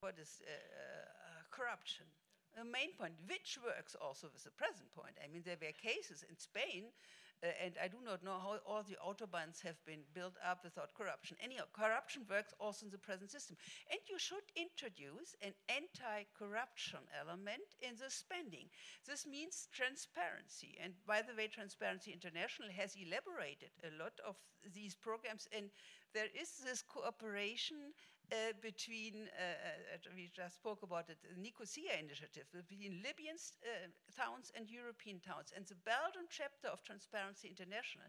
[0.00, 2.06] what is uh, uh, corruption.
[2.56, 5.12] A main point, which works also with the present point.
[5.20, 6.88] I mean, there were cases in Spain
[7.42, 10.94] uh, and I do not know how all the autobahns have been built up without
[10.94, 11.36] corruption.
[11.42, 13.56] Anyhow, corruption works also in the present system.
[13.90, 18.68] And you should introduce an anti corruption element in the spending.
[19.06, 20.78] This means transparency.
[20.82, 24.36] And by the way, Transparency International has elaborated a lot of
[24.74, 25.70] these programs, and
[26.14, 27.92] there is this cooperation
[28.32, 34.50] uh, between, uh, we just spoke about it, the Nicosia initiative, between Libyan uh, towns
[34.56, 35.52] and European towns.
[35.54, 38.08] And the Belgian chapter of Transparency International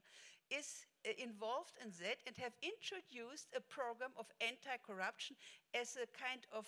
[0.50, 5.36] is uh, involved in that and have introduced a program of anti-corruption
[5.74, 6.66] as a kind of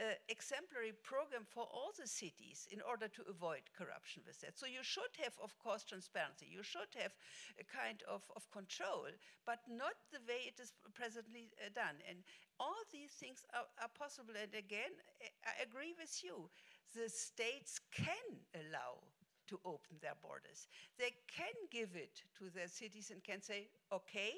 [0.00, 4.58] uh, exemplary program for all the cities in order to avoid corruption with that.
[4.58, 6.46] So you should have, of course, transparency.
[6.46, 7.14] You should have
[7.58, 9.10] a kind of, of control,
[9.44, 11.98] but not the way it is presently uh, done.
[12.08, 12.22] And
[12.60, 14.34] all these things are, are possible.
[14.38, 14.94] And again,
[15.42, 16.48] I agree with you.
[16.94, 19.02] The states can allow
[19.48, 20.68] to open their borders.
[20.98, 24.34] They can give it to their cities and can say, okay,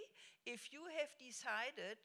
[0.46, 1.98] if you have decided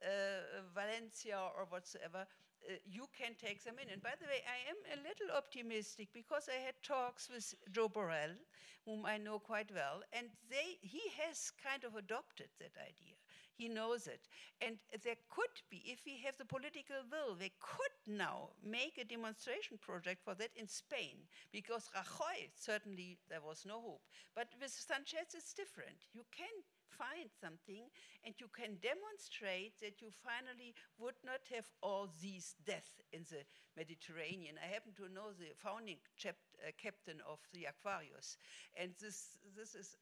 [0.00, 2.26] uh, Valencia or whatsoever,
[2.68, 3.90] uh, you can take them in.
[3.92, 7.88] And by the way, I am a little optimistic because I had talks with Joe
[7.88, 8.36] Borrell,
[8.84, 13.14] whom I know quite well, and they, he has kind of adopted that idea.
[13.54, 14.26] He knows it.
[14.60, 19.04] And there could be, if we have the political will, they could now make a
[19.04, 24.02] demonstration project for that in Spain, because Rajoy, certainly there was no hope.
[24.34, 26.08] But with Sanchez, it's different.
[26.12, 26.50] You can
[26.98, 27.88] find something
[28.24, 33.42] and you can demonstrate that you finally would not have all these deaths in the
[33.76, 34.56] Mediterranean.
[34.62, 36.30] I happen to know the founding uh,
[36.76, 38.36] captain of the Aquarius,
[38.76, 39.96] and this, this is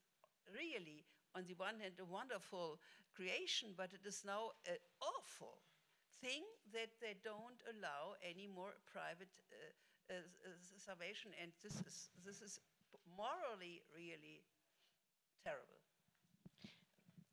[0.51, 2.79] really, on the one hand, a wonderful
[3.15, 5.59] creation, but it is now an awful
[6.21, 12.09] thing that they don't allow any more private uh, uh, uh, salvation, and this is
[12.25, 12.59] this is
[13.17, 14.41] morally really
[15.43, 15.80] terrible.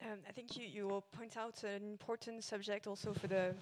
[0.01, 3.55] Um, I think you, you will point out an important subject also for the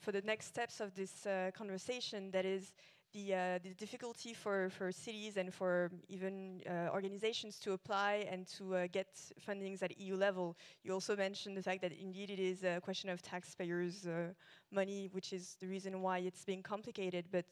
[0.00, 2.30] for the next steps of this uh, conversation.
[2.32, 2.72] That is
[3.12, 8.44] the uh, the difficulty for for cities and for even uh, organizations to apply and
[8.58, 9.06] to uh, get
[9.46, 10.56] fundings at EU level.
[10.82, 14.32] You also mentioned the fact that indeed it is a question of taxpayers' uh,
[14.72, 17.26] money, which is the reason why it's being complicated.
[17.30, 17.46] But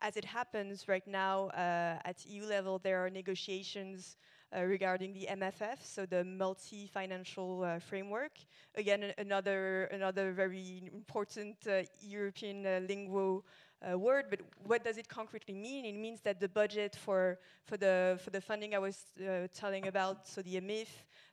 [0.00, 4.18] as it happens right now uh, at EU level, there are negotiations
[4.64, 8.32] regarding the MFF, so the multi-financial uh, framework.
[8.74, 13.44] Again, another another very important uh, European lingo
[13.82, 15.84] uh, word, but what does it concretely mean?
[15.84, 19.86] It means that the budget for for the for the funding I was uh, telling
[19.86, 20.88] about, so the AMIF,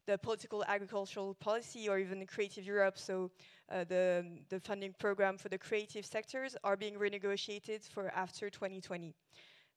[0.05, 3.31] the political agricultural policy, or even the Creative Europe, so
[3.71, 9.13] uh, the the funding program for the creative sectors, are being renegotiated for after 2020.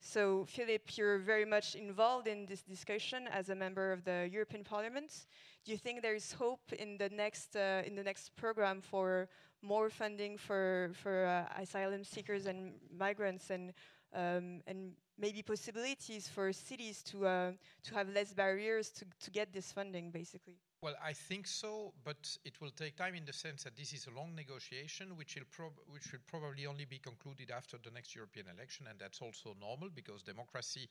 [0.01, 4.63] So, Philippe, you're very much involved in this discussion as a member of the European
[4.63, 5.27] Parliament.
[5.65, 9.29] Do you think there is hope in the next uh, in the next program for
[9.63, 13.73] more funding for for uh, asylum seekers and migrants, and
[14.15, 19.53] um, and maybe possibilities for cities to uh, to have less barriers to to get
[19.53, 20.66] this funding, basically?
[20.87, 24.07] Well, I think so, but it will take time in the sense that this is
[24.07, 28.47] a long negotiation, which will, which will probably only be concluded after the next European
[28.55, 30.89] election, and that's also normal because democracy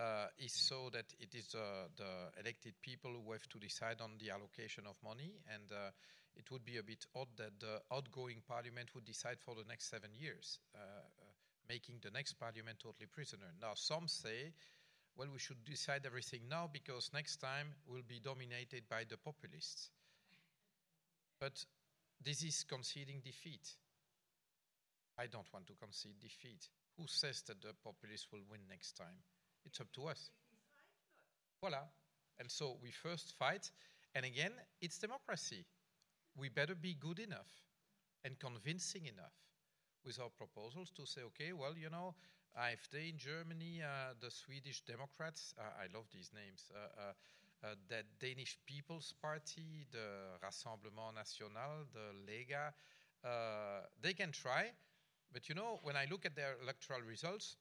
[0.00, 4.18] uh, is so that it is uh, the elected people who have to decide on
[4.18, 5.94] the allocation of money, and uh,
[6.34, 9.88] it would be a bit odd that the outgoing parliament would decide for the next
[9.88, 11.30] seven years, uh, uh,
[11.68, 13.54] making the next parliament totally prisoner.
[13.62, 14.50] Now, some say
[15.18, 19.90] well, we should decide everything now because next time we'll be dominated by the populists.
[21.40, 21.64] But
[22.24, 23.74] this is conceding defeat.
[25.18, 26.68] I don't want to concede defeat.
[26.96, 29.18] Who says that the populists will win next time?
[29.66, 30.30] It's up to us.
[31.60, 31.82] Voila.
[32.38, 33.72] And so we first fight.
[34.14, 35.64] And again, it's democracy.
[36.36, 37.50] We better be good enough
[38.24, 39.34] and convincing enough
[40.04, 42.14] with our proposals to say, okay, well, you know,
[42.56, 47.12] AfD in Germany, uh, the Swedish Democrats, uh, I love these names, uh,
[47.88, 52.72] the Danish People's Party, the Rassemblement National, the Lega,
[54.00, 54.70] they can try,
[55.32, 57.56] but you know, when I look at their electoral results,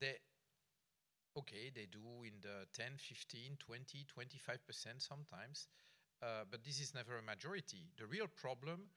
[0.00, 0.16] they
[1.36, 5.66] okay, they do in the 10, 15, 20, 25% sometimes,
[6.22, 7.90] uh, but this is never a majority.
[7.98, 8.88] The real problem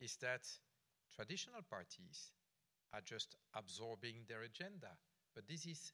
[0.00, 0.48] is that
[1.14, 2.32] traditional parties
[2.92, 4.88] are just absorbing their agenda.
[5.34, 5.92] But this is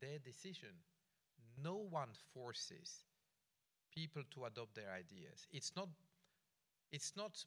[0.00, 0.74] their decision.
[1.62, 3.04] No one forces
[3.94, 5.46] people to adopt their ideas.
[5.52, 5.88] It's not,
[6.92, 7.44] it's not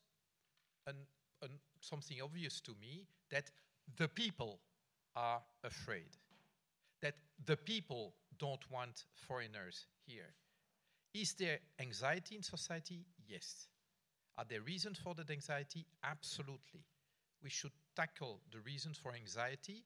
[0.87, 0.95] an,
[1.41, 3.51] an, something obvious to me that
[3.97, 4.59] the people
[5.15, 6.17] are afraid,
[7.01, 7.15] that
[7.45, 10.33] the people don't want foreigners here.
[11.13, 13.05] Is there anxiety in society?
[13.27, 13.67] Yes.
[14.37, 15.85] Are there reasons for that anxiety?
[16.03, 16.85] Absolutely.
[17.43, 19.83] We should tackle the reasons for anxiety,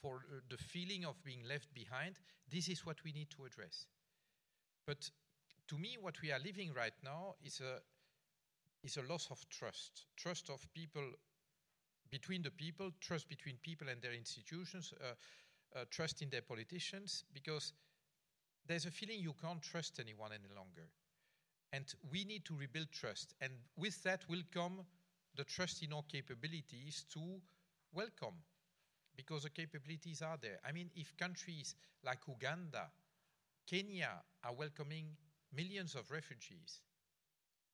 [0.00, 2.16] for uh, the feeling of being left behind,
[2.50, 3.86] this is what we need to address.
[4.86, 5.10] But
[5.68, 7.80] to me, what we are living right now is a,
[8.82, 10.06] is a loss of trust.
[10.16, 11.02] Trust of people
[12.10, 15.14] between the people, trust between people and their institutions, uh,
[15.78, 17.72] uh, trust in their politicians, because
[18.66, 20.88] there's a feeling you can't trust anyone any longer.
[21.72, 23.34] And we need to rebuild trust.
[23.40, 24.84] And with that will come
[25.36, 27.40] the trust in our capabilities to
[27.92, 28.34] welcome
[29.16, 30.58] because the capabilities are there.
[30.66, 31.74] I mean, if countries
[32.04, 32.90] like Uganda,
[33.66, 35.06] Kenya are welcoming
[35.54, 36.80] millions of refugees,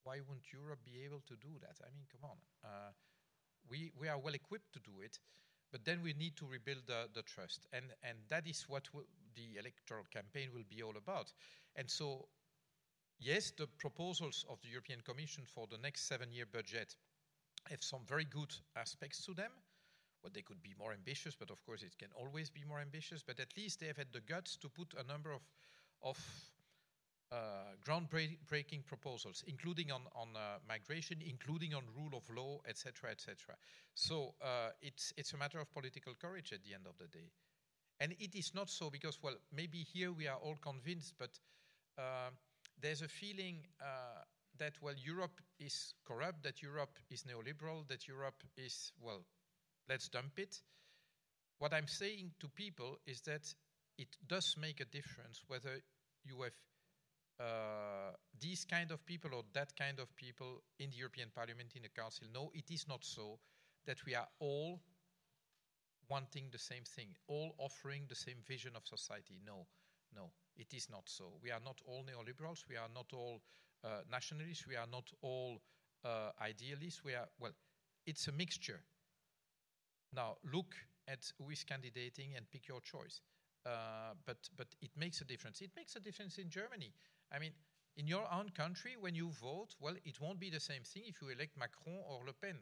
[0.03, 1.77] why wouldn't Europe be able to do that?
[1.81, 2.37] I mean, come on.
[2.63, 2.91] Uh,
[3.69, 5.19] we, we are well equipped to do it,
[5.71, 7.67] but then we need to rebuild the, the trust.
[7.73, 8.87] And, and that is what
[9.35, 11.31] the electoral campaign will be all about.
[11.75, 12.27] And so,
[13.19, 16.95] yes, the proposals of the European Commission for the next seven year budget
[17.69, 19.51] have some very good aspects to them.
[20.23, 23.23] Well, they could be more ambitious, but of course it can always be more ambitious.
[23.25, 25.41] But at least they have had the guts to put a number of,
[26.03, 26.17] of
[27.31, 33.55] uh, groundbreaking proposals, including on, on uh, migration, including on rule of law, etc., etc.
[33.95, 37.31] So uh, it's, it's a matter of political courage at the end of the day.
[38.01, 41.37] And it is not so because, well, maybe here we are all convinced, but
[41.97, 42.31] uh,
[42.81, 44.23] there's a feeling uh,
[44.59, 49.25] that, well, Europe is corrupt, that Europe is neoliberal, that Europe is, well,
[49.87, 50.61] let's dump it.
[51.57, 53.53] What I'm saying to people is that
[53.97, 55.81] it does make a difference whether
[56.23, 56.53] you have
[57.39, 61.83] uh, these kind of people or that kind of people in the European Parliament, in
[61.83, 62.27] the Council.
[62.33, 63.39] No, it is not so
[63.85, 64.81] that we are all
[66.09, 69.39] wanting the same thing, all offering the same vision of society.
[69.45, 69.67] No,
[70.15, 71.33] no, it is not so.
[71.41, 72.65] We are not all neoliberals.
[72.67, 73.41] We are not all
[73.83, 74.67] uh, nationalists.
[74.67, 75.61] We are not all
[76.03, 77.03] uh, idealists.
[77.03, 77.53] We are, well,
[78.05, 78.81] it's a mixture.
[80.13, 80.75] Now, look
[81.07, 83.21] at who is candidating and pick your choice.
[83.65, 85.61] Uh, but, but it makes a difference.
[85.61, 86.93] It makes a difference in Germany.
[87.31, 87.51] I mean,
[87.97, 91.21] in your own country, when you vote, well, it won't be the same thing if
[91.21, 92.57] you elect Macron or Le Pen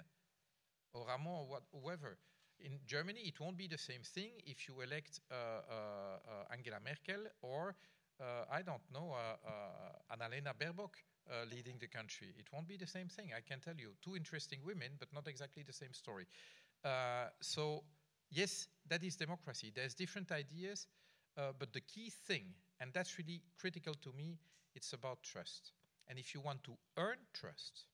[0.94, 2.18] or Hamon or what, whoever.
[2.60, 6.78] In Germany, it won't be the same thing if you elect uh, uh, uh Angela
[6.84, 7.76] Merkel or,
[8.20, 10.96] Uh, I don't know, uh, uh Annalena Baerbock
[11.30, 12.34] uh, leading the country.
[12.38, 13.92] It won't be the same thing, I can tell you.
[14.02, 16.26] Two interesting women, but not exactly the same story.
[17.42, 17.84] so,
[18.32, 19.72] yes, that is democracy.
[19.76, 20.88] There's different ideas,
[21.36, 22.46] but the key thing,
[22.80, 24.40] and that's really critical to me,
[24.74, 25.74] it's about trust.
[26.08, 27.86] And if you want to earn trust,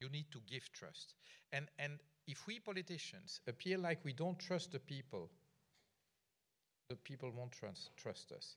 [0.00, 1.14] you need to give trust.
[1.52, 5.30] And, and if we politicians appear like we don't trust the people,
[6.88, 7.52] the people won't
[7.96, 8.56] trust us.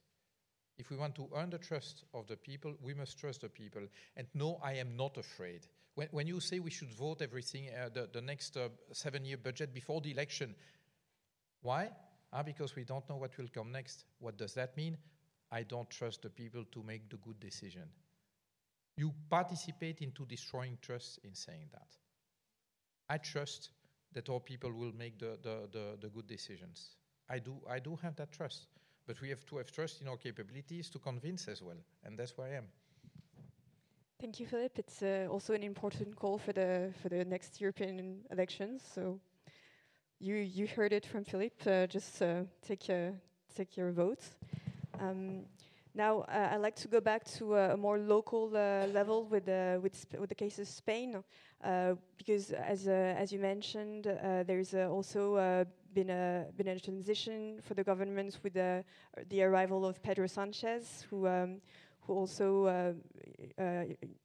[0.80, 3.82] If we want to earn the trust of the people, we must trust the people.
[4.16, 5.66] And no, I am not afraid.
[5.94, 9.36] When, when you say we should vote everything, uh, the, the next uh, seven year
[9.36, 10.54] budget before the election,
[11.60, 11.90] why?
[12.32, 14.04] Ah, because we don't know what will come next.
[14.20, 14.96] What does that mean?
[15.52, 17.90] I don't trust the people to make the good decision.
[18.96, 21.88] You participate into destroying trust in saying that.
[23.10, 23.68] I trust
[24.14, 26.96] that all people will make the, the, the, the good decisions.
[27.28, 28.66] I do, I do have that trust.
[29.10, 31.78] But we have to have trust in our capabilities to convince as well.
[32.04, 32.66] And that's where I am.
[34.20, 34.78] Thank you, Philippe.
[34.78, 38.84] It's uh, also an important call for the, for the next European elections.
[38.94, 39.18] So
[40.20, 41.56] you, you heard it from Philippe.
[41.68, 43.10] Uh, just uh, take, uh,
[43.52, 44.22] take your vote.
[45.00, 45.46] Um,
[45.92, 49.48] now, uh, I'd like to go back to a, a more local uh, level with,
[49.48, 51.24] uh, with, with, the case of Spain,
[51.64, 57.60] uh, because as, uh, as you mentioned, uh, there's also been, a, been a transition
[57.62, 58.84] for the government with the,
[59.28, 61.60] the arrival of Pedro Sanchez, who, um,
[62.00, 62.94] who also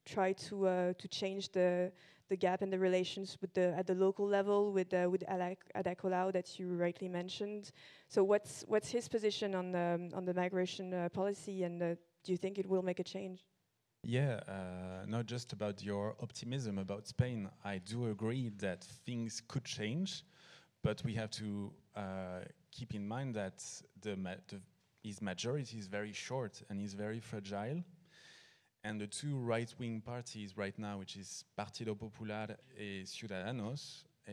[0.06, 1.92] tried to, to change the,
[2.30, 5.96] the gap in the relations with the at the local level with uh, with Ada
[5.96, 7.72] Colau that you rightly mentioned.
[8.08, 12.32] So what's what's his position on the on the migration uh, policy, and uh, do
[12.32, 13.46] you think it will make a change?
[14.04, 17.50] Yeah, uh, not just about your optimism about Spain.
[17.64, 20.24] I do agree that things could change,
[20.86, 23.60] but we have to uh, keep in mind that
[24.02, 24.62] the, ma the
[25.04, 27.84] his majority is very short and is very fragile
[28.84, 34.32] and the two right-wing parties right now, which is Partido Popular and Ciudadanos, uh,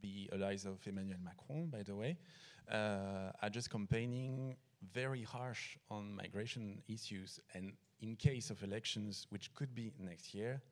[0.00, 2.16] the allies of Emmanuel Macron, by the way,
[2.72, 4.56] uh, are just campaigning
[4.94, 7.40] very harsh on migration issues.
[7.52, 10.62] And in case of elections, which could be next year,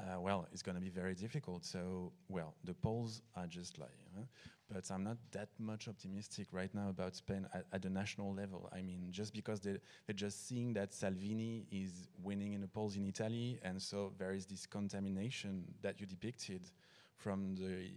[0.00, 1.64] uh, well, it's going to be very difficult.
[1.64, 4.22] So, well, the polls are just like, huh?
[4.72, 8.70] but I'm not that much optimistic right now about Spain at, at, the national level.
[8.72, 9.76] I mean, just because they,
[10.06, 14.32] they're just seeing that Salvini is winning in the polls in Italy, and so there
[14.32, 16.62] is this contamination that you depicted
[17.16, 17.90] from the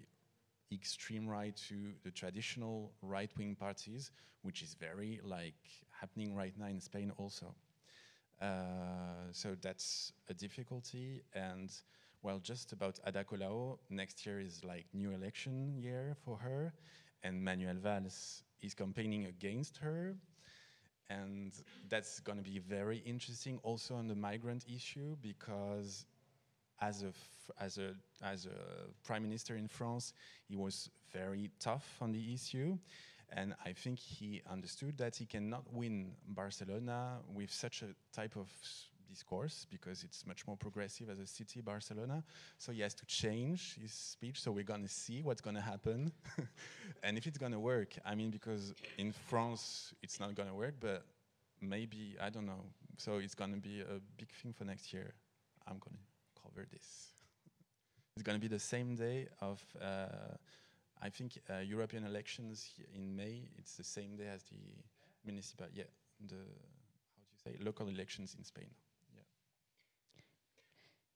[0.74, 5.56] extreme right to the traditional right-wing parties, which is very like
[5.92, 7.56] happening right now in Spain also.
[8.42, 11.24] Uh, so that's a difficulty.
[11.34, 11.72] And
[12.22, 16.74] well, just about Ada Colau, next year is like new election year for her,
[17.24, 20.16] and Manuel Valls is campaigning against her.
[21.10, 21.54] And
[21.88, 26.08] that's going to be very interesting also on the migrant issue because
[26.82, 27.14] as a,
[27.64, 30.14] as, a, as a prime minister in France,
[30.48, 32.78] he was very tough on the issue.
[33.32, 38.48] And I think he understood that he cannot win Barcelona with such a type of
[39.10, 42.24] discourse because it's much more progressive as a city, Barcelona.
[42.58, 44.42] So he has to change his speech.
[44.42, 46.12] So we're going to see what's going to happen
[47.04, 47.96] and if it's going to work.
[48.06, 51.06] I mean, because in France, it's not going to work, but
[51.62, 52.66] maybe, I don't know.
[52.98, 55.14] So it's going to be a big thing for next year.
[55.68, 57.14] I'm going to cover this.
[58.16, 59.64] it's going to be the same day of.
[59.82, 60.36] Uh,
[61.02, 63.50] I think uh, European elections in May.
[63.58, 64.58] It's the same day as the
[65.26, 65.84] municipal, yeah,
[66.28, 68.68] the how do you say local elections in Spain.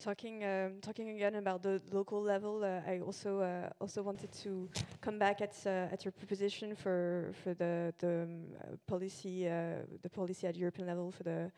[0.02, 4.70] Talking um, talking again about the local level, uh, I also uh, also wanted to
[5.02, 8.46] come back at uh, at your proposition for for the the um,
[8.88, 11.50] policy uh, the policy at European level for the uh,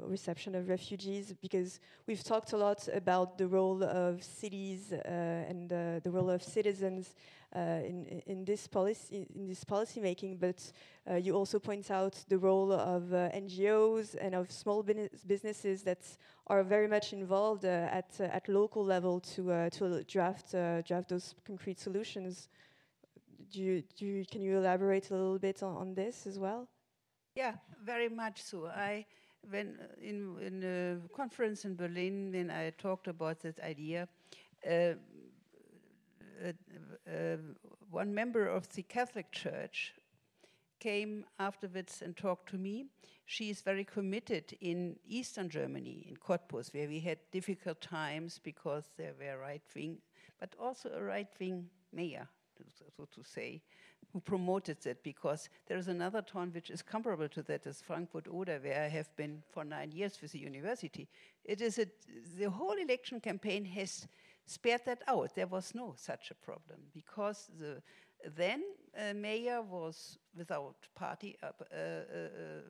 [0.00, 5.08] reception of refugees because we've talked a lot about the role of cities uh,
[5.48, 7.14] and uh, the role of citizens
[7.56, 10.70] uh, in, in this policy in this policy making, but
[11.10, 14.84] uh, you also point out the role of uh, NGOs and of small
[15.26, 16.16] businesses that
[16.46, 20.52] are very much involved at at local level to to draft
[20.86, 22.48] draft those concrete solutions.
[23.50, 26.68] Do you, do you, can you elaborate a little bit on, on this as well?
[27.34, 28.66] Yeah, very much so.
[28.66, 29.06] I
[29.48, 34.08] when uh, in in a conference in Berlin when I talked about this idea,
[34.66, 34.94] uh,
[36.44, 36.52] uh,
[37.06, 37.36] uh,
[37.90, 39.94] one member of the Catholic Church
[40.78, 42.86] came afterwards and talked to me.
[43.26, 48.90] She is very committed in Eastern Germany, in Cottbus, where we had difficult times because
[48.96, 49.98] there were right wing,
[50.40, 52.28] but also a right wing mayor,
[52.96, 53.62] so to say
[54.12, 58.26] who promoted that because there is another town which is comparable to that as Frankfurt
[58.28, 61.08] Oder, where I have been for nine years with the university.
[61.44, 61.86] It is a,
[62.38, 64.08] the whole election campaign has
[64.46, 65.34] spared that out.
[65.34, 67.82] There was no such a problem because the
[68.36, 68.62] then
[68.98, 71.36] uh, mayor was without party.
[71.42, 72.60] Uh, uh, uh,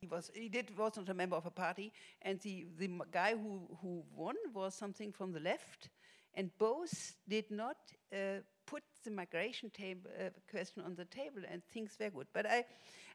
[0.00, 1.92] he was he did wasn't a member of a party,
[2.22, 5.90] and the the guy who who won was something from the left,
[6.34, 7.76] and both did not
[8.12, 12.26] uh, put the migration table, uh, question on the table, and things were good.
[12.32, 12.64] But I,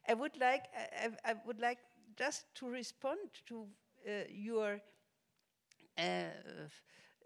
[0.07, 1.79] I would like, I, I would like
[2.17, 3.67] just to respond to
[4.07, 4.81] uh, your
[5.97, 6.23] uh,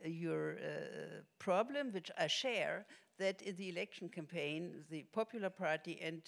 [0.06, 2.86] your uh, problem, which I share,
[3.18, 6.22] that in the election campaign, the Popular Party and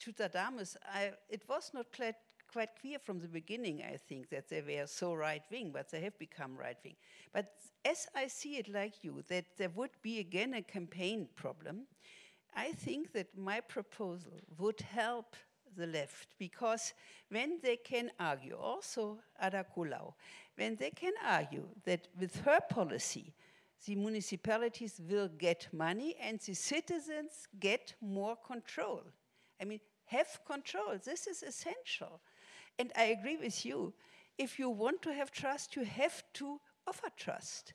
[0.00, 2.14] Ciudadanos, I, it was not quite,
[2.52, 6.00] quite clear from the beginning, I think, that they were so right wing, but they
[6.00, 6.96] have become right wing.
[7.32, 7.52] But
[7.84, 11.86] as I see it like you, that there would be again a campaign problem,
[12.54, 15.36] I think that my proposal would help
[15.76, 16.92] the left because
[17.28, 20.14] when they can argue, also Ada Colau,
[20.56, 23.32] when they can argue that with her policy,
[23.86, 29.02] the municipalities will get money and the citizens get more control.
[29.60, 30.98] I mean, have control.
[31.02, 32.20] This is essential.
[32.80, 33.92] And I agree with you.
[34.38, 37.74] If you want to have trust, you have to offer trust.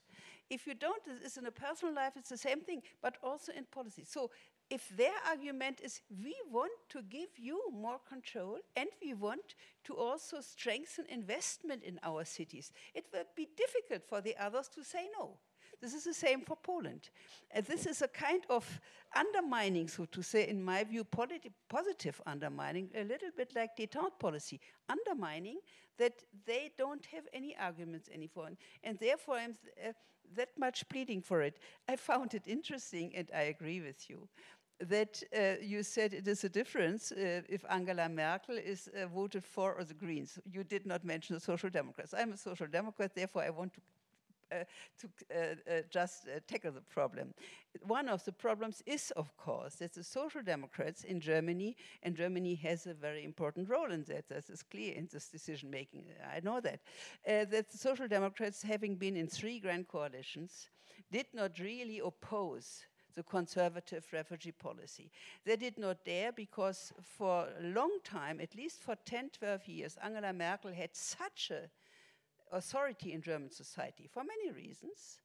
[0.50, 3.66] If you don't, it's in a personal life, it's the same thing, but also in
[3.66, 4.04] policy.
[4.04, 4.32] So
[4.72, 9.54] if their argument is we want to give you more control and we want
[9.84, 14.84] to also strengthen investment in our cities, it will be difficult for the others to
[14.84, 15.38] say no.
[15.82, 17.10] This is the same for Poland.
[17.52, 18.82] And this is a kind of
[19.16, 24.60] undermining, so to say, in my view, positive undermining, a little bit like detente policy,
[24.90, 25.60] undermining
[25.98, 28.50] that they don't have any arguments anymore.
[28.84, 29.94] And therefore, I'm uh,
[30.36, 31.60] that much pleading for it.
[31.88, 34.28] I found it interesting, and I agree with you
[34.80, 39.46] that uh, you said it is a difference uh, if Angela Merkel is uh, voted
[39.46, 40.38] for or the Greens.
[40.52, 42.14] You did not mention the Social Democrats.
[42.14, 44.05] I'm a Social Democrat, therefore I want to uh,
[44.50, 45.38] to uh,
[45.70, 47.34] uh, just tackle the problem.
[47.82, 52.56] One of the problems is, of course, that the Social Democrats in Germany, and Germany
[52.56, 56.40] has a very important role in that, that is clear in this decision making, I
[56.42, 56.80] know that,
[57.26, 60.70] that the Social Democrats, having been in three grand coalitions,
[61.12, 62.86] did not really oppose
[63.16, 65.10] the conservative refugee policy.
[65.46, 69.98] They did not dare because for a long time, at least for 10, 12 years,
[70.04, 71.70] Angela Merkel had such a
[72.52, 75.20] authority in German society for many reasons.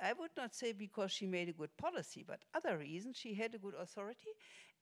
[0.00, 3.16] I would not say because she made a good policy, but other reasons.
[3.16, 4.32] She had a good authority,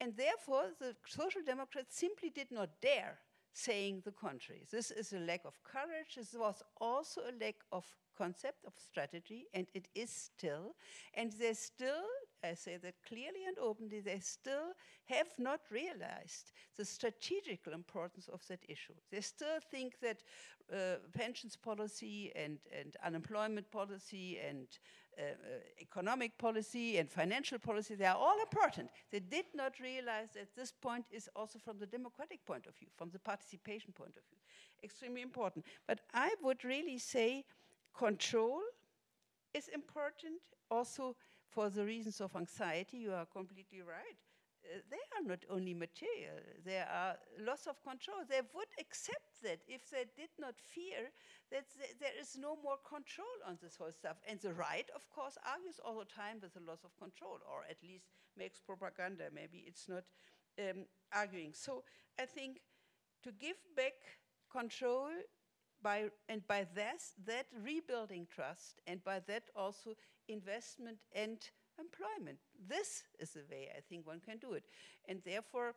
[0.00, 3.18] and therefore the Social Democrats simply did not dare
[3.52, 4.66] saying the contrary.
[4.70, 6.16] This is a lack of courage.
[6.16, 7.84] This was also a lack of
[8.18, 10.74] concept of strategy, and it is still.
[11.14, 12.02] And they still
[12.44, 14.74] I say that clearly and openly, they still
[15.06, 18.94] have not realized the strategical importance of that issue.
[19.10, 20.22] They still think that
[20.72, 24.66] uh, pensions policy and, and unemployment policy and
[25.18, 25.26] uh, uh,
[25.80, 28.90] economic policy and financial policy, they are all important.
[29.10, 32.88] They did not realize that this point is also from the democratic point of view,
[32.96, 34.38] from the participation point of view,
[34.82, 35.64] extremely important.
[35.86, 37.44] But I would really say
[37.96, 38.60] control
[39.54, 40.40] is important,
[40.70, 41.14] also
[41.54, 44.18] for the reasons of anxiety, you are completely right.
[44.64, 48.24] Uh, they are not only material, there are loss of control.
[48.28, 51.12] They would accept that if they did not fear
[51.52, 54.16] that th there is no more control on this whole stuff.
[54.28, 57.60] And the right, of course, argues all the time with the loss of control, or
[57.72, 59.24] at least makes propaganda.
[59.40, 60.04] Maybe it's not
[60.58, 61.52] um, arguing.
[61.54, 61.84] So
[62.18, 62.52] I think
[63.22, 63.98] to give back
[64.50, 65.10] control
[65.82, 69.90] by, and by this, that rebuilding trust, and by that also
[70.28, 71.38] investment and
[71.78, 72.38] employment.
[72.68, 74.64] This is the way I think one can do it.
[75.08, 75.74] And therefore,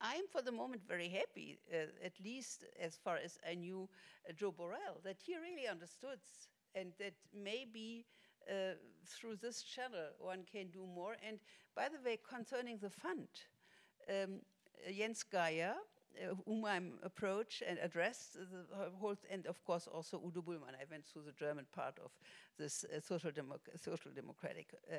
[0.00, 3.88] I'm for the moment very happy, uh, at least as far as I knew
[4.28, 6.18] uh, Joe Borrell, that he really understood
[6.74, 8.06] and that maybe
[8.50, 8.74] uh,
[9.06, 11.16] through this channel one can do more.
[11.26, 11.38] And
[11.76, 13.28] by the way, concerning the fund,
[14.08, 14.40] um,
[14.96, 15.74] Jens Geier,
[16.20, 20.74] uh, whom I approached and addressed the whole, and of course also Udo Bullmann.
[20.80, 22.10] I went through the German part of
[22.58, 24.96] this uh, social, democ social democratic uh,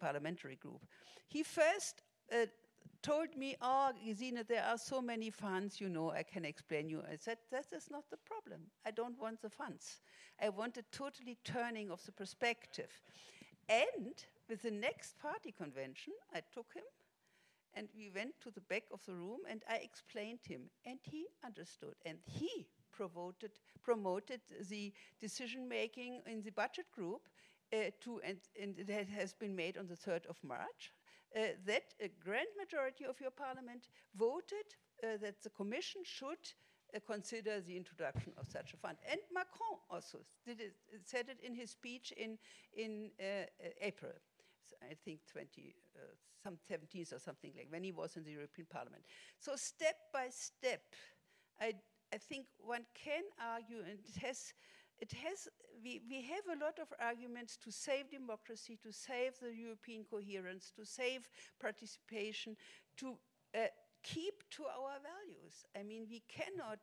[0.00, 0.82] parliamentary group.
[1.28, 2.46] He first uh,
[3.02, 7.02] told me, oh, Gesine, there are so many funds, you know, I can explain you.
[7.10, 8.60] I said, that is not the problem.
[8.84, 10.00] I don't want the funds.
[10.42, 12.90] I want a totally turning of the perspective.
[13.68, 14.14] And
[14.48, 16.84] with the next party convention, I took him
[17.74, 21.26] and we went to the back of the room and I explained him and he
[21.44, 23.52] understood and he promoted,
[23.82, 27.28] promoted the decision making in the budget group
[27.72, 30.92] uh, to, and, and it has been made on the 3rd of March
[31.36, 34.66] uh, that a grand majority of your parliament voted
[35.02, 36.38] uh, that the commission should
[36.94, 38.98] uh, consider the introduction of such a fund.
[39.10, 42.38] And Macron also it, said it in his speech in,
[42.76, 44.12] in uh, uh, April.
[44.82, 45.74] I think 20,
[46.42, 49.04] some 17th or something like when he was in the European Parliament.
[49.38, 50.82] So step by step,
[51.60, 51.74] I,
[52.12, 54.52] I think one can argue, and it has
[55.00, 55.48] it has,
[55.82, 60.70] we, we have a lot of arguments to save democracy, to save the European coherence,
[60.76, 61.26] to save
[61.58, 62.54] participation,
[62.98, 63.16] to
[63.54, 63.66] uh,
[64.02, 65.64] keep to our values.
[65.74, 66.80] I mean, we cannot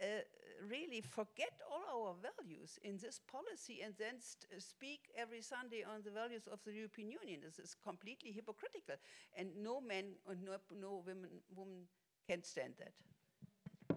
[0.00, 0.22] uh,
[0.70, 4.14] really forget all our values in this policy and then
[4.58, 7.40] speak every Sunday on the values of the European Union.
[7.42, 8.96] This is completely hypocritical,
[9.36, 11.86] and no man or no, no woman, woman
[12.28, 12.92] can stand that.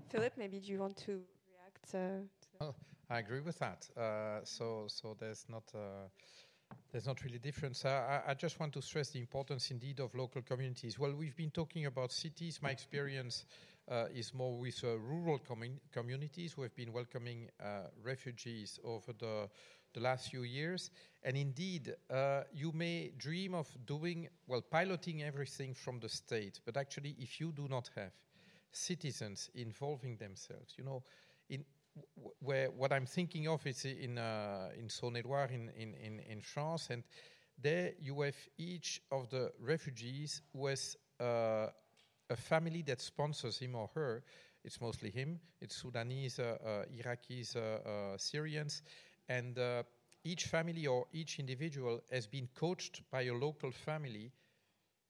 [0.10, 1.22] Philippe, maybe do you want to
[1.52, 2.76] react uh, to that?
[3.10, 3.88] I agree with that.
[3.96, 6.10] Uh, so, so there's not uh,
[6.91, 7.86] there's not really difference.
[7.86, 10.98] I, I, just want to stress the importance indeed of local communities.
[10.98, 12.60] Well, we've been talking about cities.
[12.62, 13.74] My experience uh,
[14.14, 19.50] is more with uh, rural commun- communities who have been welcoming uh, refugees over the
[19.96, 20.92] the last few years.
[21.24, 26.78] And indeed, uh, you may dream of doing well, piloting everything from the state, but
[26.78, 28.12] actually, if you do not have
[28.72, 31.02] citizens involving themselves, you know,
[31.50, 31.66] in
[32.40, 36.90] where what I'm thinking of is in uh, in Saône-et-Loire in, in, in, in, France,
[36.90, 37.04] and
[37.58, 41.68] there you have each of the refugees who has uh,
[42.30, 44.23] a family that sponsors him or her.
[44.63, 45.39] It's mostly him.
[45.61, 48.82] It's Sudanese, uh, uh Iraqis, uh, Syrians,
[49.30, 49.59] and
[50.23, 54.32] each family or each individual has been coached by a local family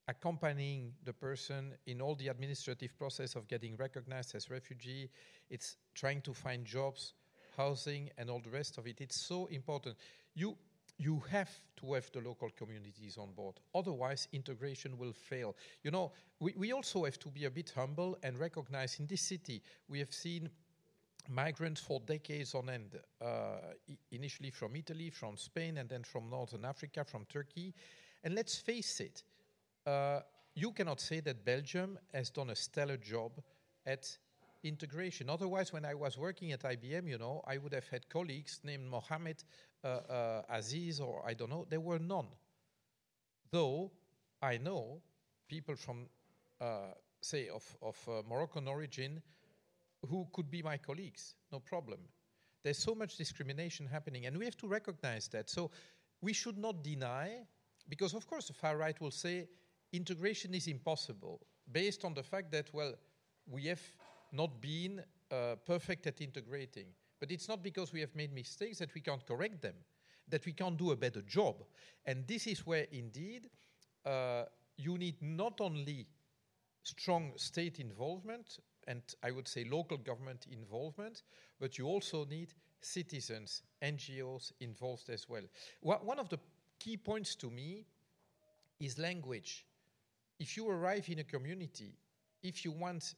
[0.07, 5.09] accompanying the person in all the administrative process of getting recognized as refugee.
[5.49, 7.13] It's trying to find jobs,
[7.57, 9.01] housing, and all the rest of it.
[9.01, 9.95] It's so important.
[10.36, 10.57] You
[10.98, 13.56] you have to have the local communities on board.
[13.74, 15.56] Otherwise, integration will fail.
[15.84, 19.22] You know, we, we also have to be a bit humble and recognize in this
[19.22, 20.50] city we have seen
[21.30, 23.58] migrants for decades on end, uh,
[24.12, 27.74] initially from Italy, from Spain, and then from Northern Africa, from Turkey.
[28.24, 29.24] And let's face it,
[29.86, 30.20] uh,
[30.54, 33.32] you cannot say that Belgium has done a stellar job
[33.86, 34.18] at
[34.66, 35.30] integration.
[35.30, 38.89] Otherwise, when I was working at IBM, you know, I would have had colleagues named
[38.89, 39.43] Mohammed,
[39.84, 41.66] uh, uh, Aziz, or I don't know.
[41.70, 42.28] There were none.
[43.51, 43.91] Though
[44.41, 45.01] I know
[45.47, 46.07] people from,
[46.59, 49.22] uh, say, of, of uh, Moroccan origin
[50.09, 51.99] who could be my colleagues, no problem.
[52.63, 55.49] There's so much discrimination happening, and we have to recognize that.
[55.49, 55.70] So
[56.22, 57.45] we should not deny,
[57.88, 59.47] because of course the far right will say
[59.93, 61.41] integration is impossible
[61.72, 62.93] based on the fact that, well,
[63.47, 63.82] we have
[64.36, 66.88] not been uh, perfect at integrating.
[67.20, 69.76] But it's not because we have made mistakes that we can't correct them,
[70.28, 71.56] that we can't do a better job.
[72.06, 73.50] And this is where, indeed,
[74.06, 74.44] uh,
[74.78, 76.08] you need not only
[76.84, 81.24] strong state involvement and I would say local government involvement,
[81.60, 85.42] but you also need citizens, NGOs involved as well.
[85.82, 86.38] One of the
[86.78, 87.86] key points to me
[88.80, 89.66] is language
[90.40, 91.94] if you arrive in a community,
[92.44, 93.16] if you want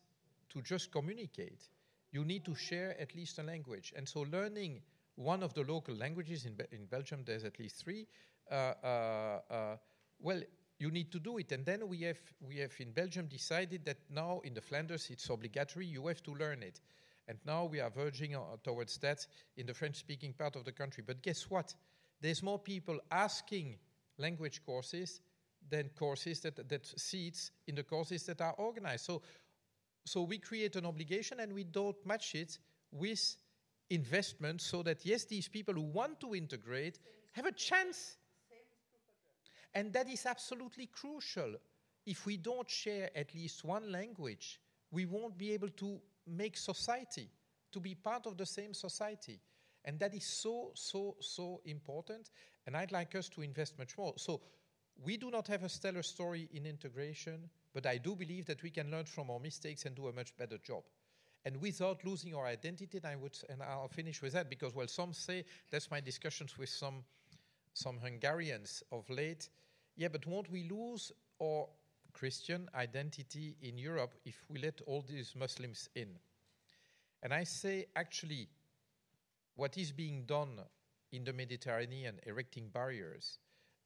[0.49, 1.69] to just communicate,
[2.11, 3.93] you need to share at least a language.
[3.95, 4.81] And so, learning
[5.15, 8.07] one of the local languages in, Be in Belgium, there's at least three.
[8.49, 9.77] Uh, uh, uh,
[10.19, 10.41] well,
[10.79, 11.51] you need to do it.
[11.51, 15.29] And then we have, we have in Belgium decided that now in the Flanders it's
[15.29, 16.79] obligatory, you have to learn it.
[17.27, 19.25] And now we are verging towards that
[19.57, 21.03] in the French speaking part of the country.
[21.05, 21.73] But guess what?
[22.21, 23.77] There's more people asking
[24.17, 25.19] language courses
[25.69, 29.05] than courses that, that seats in the courses that are organized.
[29.05, 29.21] So,
[30.07, 32.57] so we create an obligation and we don't match it
[32.91, 33.37] with
[33.89, 36.99] investment so that, yes, these people who want to integrate
[37.33, 38.17] have a chance.
[39.73, 41.55] And that is absolutely crucial.
[42.07, 47.29] if we don't share at least one language, we won't be able to make society,
[47.73, 49.39] to be part of the same society.
[49.83, 52.31] And that is so, so, so important.
[52.65, 54.13] And I'd like us to invest much more.
[54.15, 54.41] So
[55.03, 58.69] we do not have a stellar story in integration, but I do believe that we
[58.69, 60.83] can learn from our mistakes and do a much better job.
[61.45, 64.87] And without losing our identity, and I would, and I'll finish with that because, well,
[64.87, 67.03] some say that's my discussions with some,
[67.73, 69.49] some Hungarians of late.
[69.95, 71.11] Yeah, but won't we lose
[71.41, 71.67] our
[72.13, 76.09] Christian identity in Europe if we let all these Muslims in?
[77.23, 78.49] And I say, actually,
[79.55, 80.59] what is being done
[81.11, 83.39] in the Mediterranean, erecting barriers,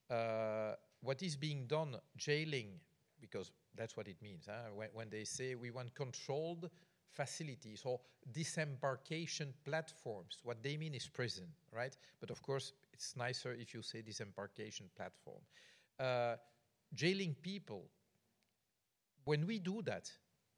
[0.09, 2.79] uh, what is being done, jailing,
[3.21, 4.45] because that's what it means.
[4.47, 4.71] Huh?
[4.73, 6.69] When, when, they say we want controlled
[7.09, 7.99] facilities or
[8.31, 11.95] disembarkation platforms, what they mean is prison, right?
[12.19, 15.41] But of course, it's nicer if you say disembarkation platform.
[15.99, 16.35] Uh,
[16.93, 17.85] jailing people,
[19.25, 20.11] when we do that,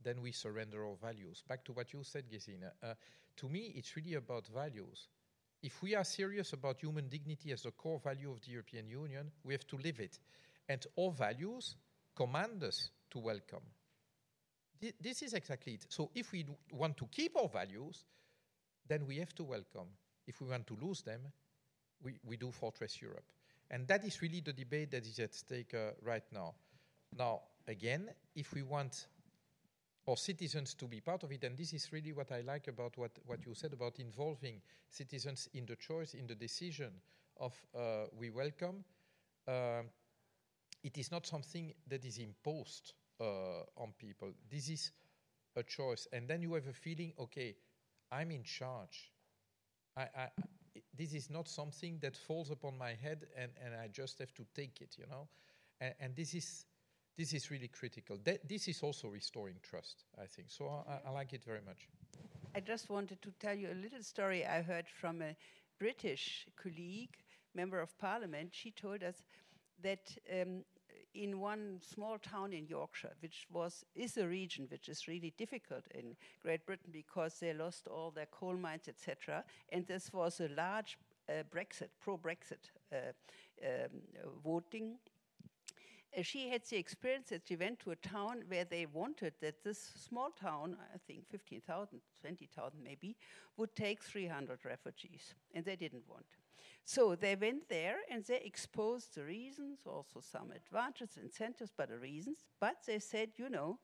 [0.03, 1.43] then we surrender our values.
[1.47, 2.69] Back to what you said, Gesine.
[2.81, 2.93] Uh,
[3.37, 5.07] to me, it's really about values.
[5.61, 9.31] If we are serious about human dignity as a core value of the European Union,
[9.43, 10.19] we have to live it.
[10.67, 11.75] And our values
[12.15, 13.63] command us to welcome.
[14.99, 15.85] This is exactly it.
[15.89, 18.03] So if we want to keep our values,
[18.87, 19.87] then we have to welcome.
[20.27, 21.21] If we want to lose them,
[22.03, 23.23] we, we do Fortress Europe.
[23.71, 26.55] And that is really the debate that is at stake uh, right now.
[27.17, 29.07] Now, again, if we want
[30.07, 32.97] our citizens to be part of it, and this is really what I like about
[32.97, 36.91] what, what you said about involving citizens in the choice, in the decision
[37.39, 38.83] of uh, we welcome,
[39.47, 39.83] uh,
[40.83, 44.31] it is not something that is imposed uh, on people.
[44.49, 44.91] This is
[45.55, 46.07] a choice.
[46.11, 47.55] And then you have a feeling, okay,
[48.11, 49.11] I'm in charge.
[49.95, 50.27] I, I,
[50.97, 54.45] this is not something that falls upon my head and, and I just have to
[54.55, 55.27] take it, you know?
[55.79, 56.65] And, and this is
[57.15, 58.17] this is really critical.
[58.23, 60.49] That, this is also restoring trust, I think.
[60.49, 61.87] So I, I, like it very much.
[62.55, 65.35] I just wanted to tell you a little story I heard from a
[65.79, 67.15] British colleague,
[67.53, 68.49] member of parliament.
[68.53, 69.23] She told us
[69.83, 70.63] that um,
[71.13, 75.83] in one small town in Yorkshire, which was is a region which is really difficult
[75.93, 79.43] in Great Britain because they lost all their coal mines, etc.
[79.69, 80.97] And this was a large
[81.29, 82.97] uh, Brexit, pro-Brexit uh,
[83.63, 84.01] um,
[84.43, 84.97] voting.
[86.15, 89.63] Uh, she had the experience that she went to a town where they wanted that
[89.63, 93.15] this small town, I think 15,000, 20,000 maybe,
[93.57, 96.25] would take 300 refugees, and they didn't want.
[96.85, 101.97] So they went there and they exposed the reasons, also some advantages, incentives, but the
[101.97, 102.45] reasons.
[102.59, 103.79] But they said, you know,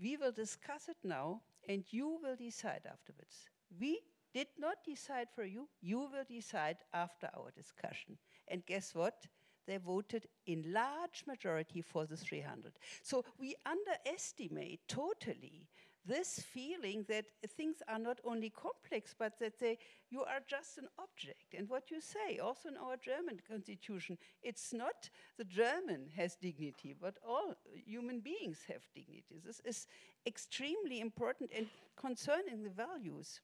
[0.00, 3.48] we will discuss it now and you will decide afterwards.
[3.80, 4.00] We
[4.34, 8.18] did not decide for you, you will decide after our discussion.
[8.48, 9.26] And guess what?
[9.66, 12.72] They voted in large majority for the 300.
[13.02, 15.68] So we underestimate totally
[16.06, 17.24] this feeling that
[17.56, 19.78] things are not only complex, but that they,
[20.10, 21.54] you are just an object.
[21.56, 26.94] And what you say, also in our German constitution, it's not the German has dignity,
[27.00, 27.54] but all
[27.86, 29.40] human beings have dignity.
[29.44, 29.86] This is
[30.26, 33.40] extremely important and concerning the values.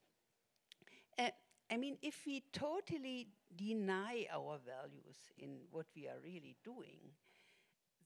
[1.19, 1.31] Uh,
[1.71, 6.99] I mean, if we totally deny our values in what we are really doing,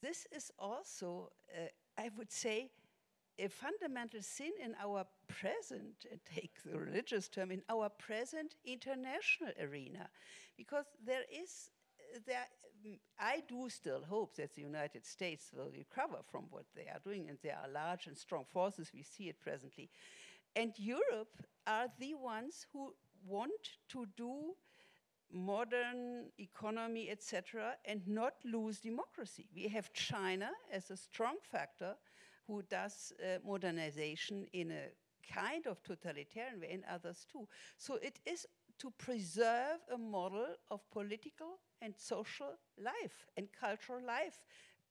[0.03, 2.71] this is also, uh, I would say,
[3.39, 10.09] a fundamental sin in our present, take the religious term, in our present international arena.
[10.57, 11.71] Because there is,
[12.15, 12.47] uh, there,
[12.87, 17.01] mm, I do still hope that the United States will recover from what they are
[17.03, 19.91] doing, and there are large and strong forces, we see it presently.
[20.57, 22.95] And Europe are the ones who
[23.27, 24.55] want to do
[25.33, 29.49] modern economy, etc., and not lose democracy.
[29.55, 31.97] We have China as a strong factor
[32.47, 37.49] who does uh, modernization in a kind of totalitarian way, and others too.
[37.77, 38.47] So it is
[38.79, 44.45] to preserve a model of political and social life and cultural life.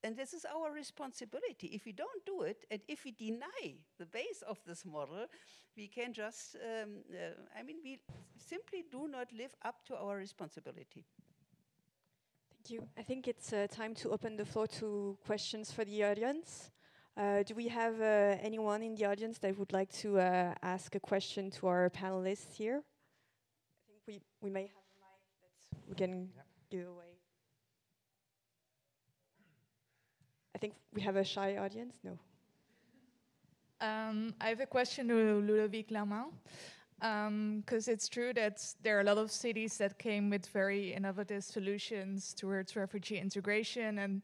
[0.03, 1.67] And this is our responsibility.
[1.67, 5.27] If we don't do it, and if we deny the base of this model,
[5.77, 7.99] we can just, um, uh, I mean, we
[8.37, 11.05] simply do not live up to our responsibility.
[12.51, 12.87] Thank you.
[12.97, 16.71] I think it's uh, time to open the floor to questions for the audience.
[17.15, 20.95] Uh, do we have uh, anyone in the audience that would like to uh, ask
[20.95, 22.81] a question to our panelists here?
[22.81, 26.41] I think we, we may have a mic that we can yeah.
[26.71, 27.19] give away.
[30.55, 31.95] I think we have a shy audience.
[32.03, 32.17] No.
[33.79, 36.31] Um, I have a question to Ludovic Lamant.
[36.99, 40.93] Because um, it's true that there are a lot of cities that came with very
[40.93, 44.21] innovative solutions towards refugee integration, and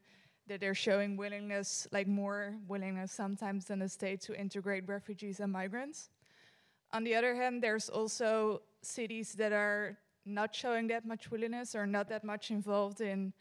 [0.49, 5.51] that they're showing willingness, like more willingness sometimes than the state to integrate refugees and
[5.51, 6.09] migrants.
[6.91, 11.85] On the other hand, there's also cities that are not showing that much willingness or
[11.85, 13.31] not that much involved in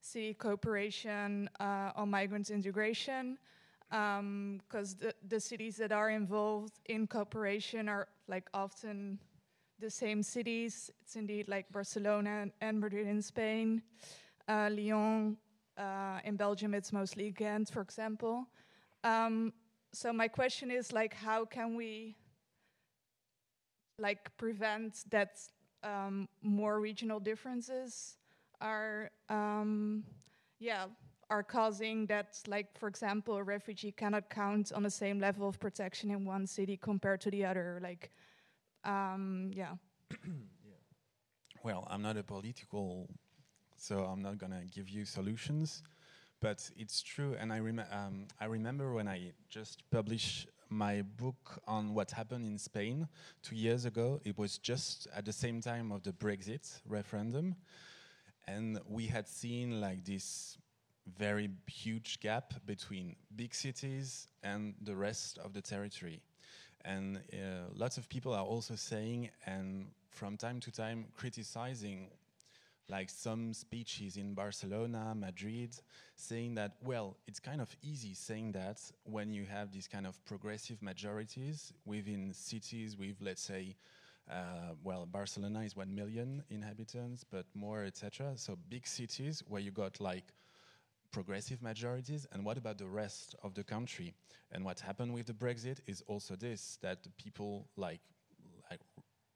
[0.00, 3.38] city cooperation uh, on migrant integration
[3.88, 9.18] because um, the, the cities that are involved in cooperation are like often
[9.78, 10.90] the same cities.
[11.02, 13.82] It's indeed like Barcelona and Madrid in Spain,
[14.48, 15.36] uh, Lyon.
[15.76, 18.46] Uh, in Belgium, it's mostly Ghent, for example.
[19.02, 19.52] Um,
[19.92, 22.16] so my question is like, how can we
[23.98, 25.38] like prevent that
[25.82, 28.16] um, more regional differences
[28.60, 30.04] are, um,
[30.58, 30.86] yeah,
[31.30, 35.58] are causing that, like, for example, a refugee cannot count on the same level of
[35.58, 37.78] protection in one city compared to the other.
[37.82, 38.10] Like,
[38.84, 39.74] um, yeah.
[40.10, 40.72] yeah.
[41.62, 43.08] Well, I'm not a political,
[43.76, 45.82] so I'm not gonna give you solutions.
[46.40, 51.62] But it's true, and I, rem um, I remember when I just published my book
[51.66, 53.08] on what happened in Spain
[53.42, 54.20] two years ago.
[54.24, 57.54] It was just at the same time of the Brexit referendum,
[58.46, 60.58] and we had seen like this
[61.18, 66.20] very huge gap between big cities and the rest of the territory.
[66.84, 72.10] And uh, lots of people are also saying, and from time to time criticizing,
[72.88, 75.74] like some speeches in Barcelona, Madrid,
[76.16, 80.22] saying that, well, it's kind of easy saying that when you have these kind of
[80.24, 83.74] progressive majorities within cities with, let's say,
[84.30, 88.32] uh, well, Barcelona is 1 million inhabitants, but more, etc.
[88.36, 90.24] So big cities where you got like
[91.10, 94.14] progressive majorities, and what about the rest of the country?
[94.52, 98.00] And what happened with the Brexit is also this: that the people like like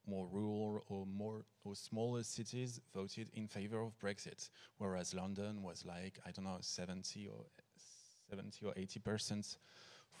[0.09, 5.85] more rural or more or smaller cities voted in favor of Brexit, whereas London was
[5.85, 7.45] like I don't know 70 or
[8.29, 9.57] 70 or 80 percent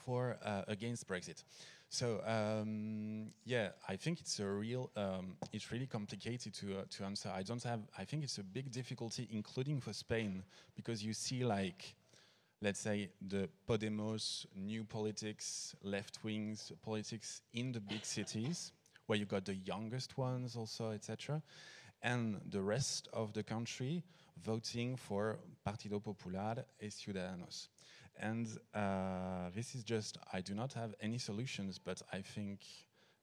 [0.05, 1.43] for uh, against Brexit.
[1.89, 7.03] So um, yeah, I think it's a real, um, it's really complicated to uh, to
[7.03, 7.31] answer.
[7.33, 7.81] I don't have.
[7.97, 10.43] I think it's a big difficulty, including for Spain,
[10.75, 11.95] because you see like,
[12.61, 18.71] let's say the Podemos, new politics, left wings politics in the big cities,
[19.09, 21.41] where you got the youngest ones also, etc.,
[22.03, 24.03] and the rest of the country
[24.43, 27.69] voting for Partido Popular e Ciudadanos.
[28.19, 32.59] And uh, this is just, I do not have any solutions, but I think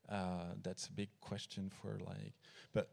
[0.08, 2.34] uh, that's a big question for like,
[2.74, 2.90] but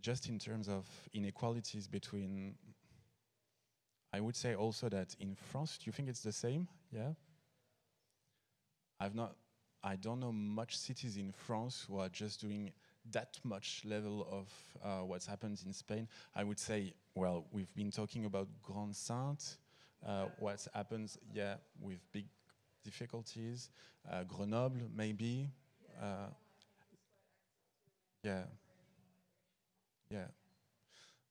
[0.00, 2.54] just in terms of inequalities between,
[4.14, 6.68] I would say also that in France, do you think it's the same?
[6.90, 7.12] Yeah?
[8.98, 9.36] I've not,
[9.86, 12.72] I don't know much cities in France who are just doing
[13.12, 14.52] that much level of
[14.84, 16.08] uh, what's happened in Spain.
[16.34, 19.58] I would say, well, we've been talking about Grande-Synthe,
[20.04, 22.24] uh, what happens, yeah, with big
[22.82, 23.70] difficulties.
[24.10, 25.50] Uh, Grenoble, maybe.
[26.02, 26.30] Uh,
[28.24, 28.42] yeah.
[30.10, 30.26] Yeah.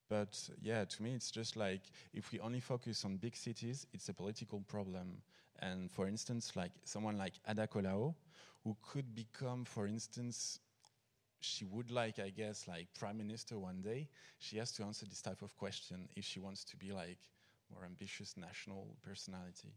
[0.08, 1.82] But yeah, to me, it's just like
[2.14, 5.18] if we only focus on big cities, it's a political problem.
[5.60, 8.14] And for instance, like someone like Ada Colau,
[8.64, 10.58] who could become, for instance,
[11.40, 14.08] she would like, I guess, like prime minister one day.
[14.38, 17.18] She has to answer this type of question if she wants to be like
[17.72, 19.74] more ambitious national personality.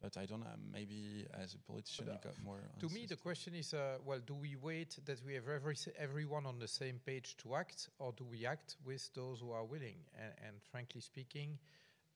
[0.00, 2.60] But I don't know, maybe as a politician, uh, you got more.
[2.80, 6.46] To me, the question is uh, well, do we wait that we have every, everyone
[6.46, 9.96] on the same page to act, or do we act with those who are willing?
[10.18, 11.58] And, and frankly speaking,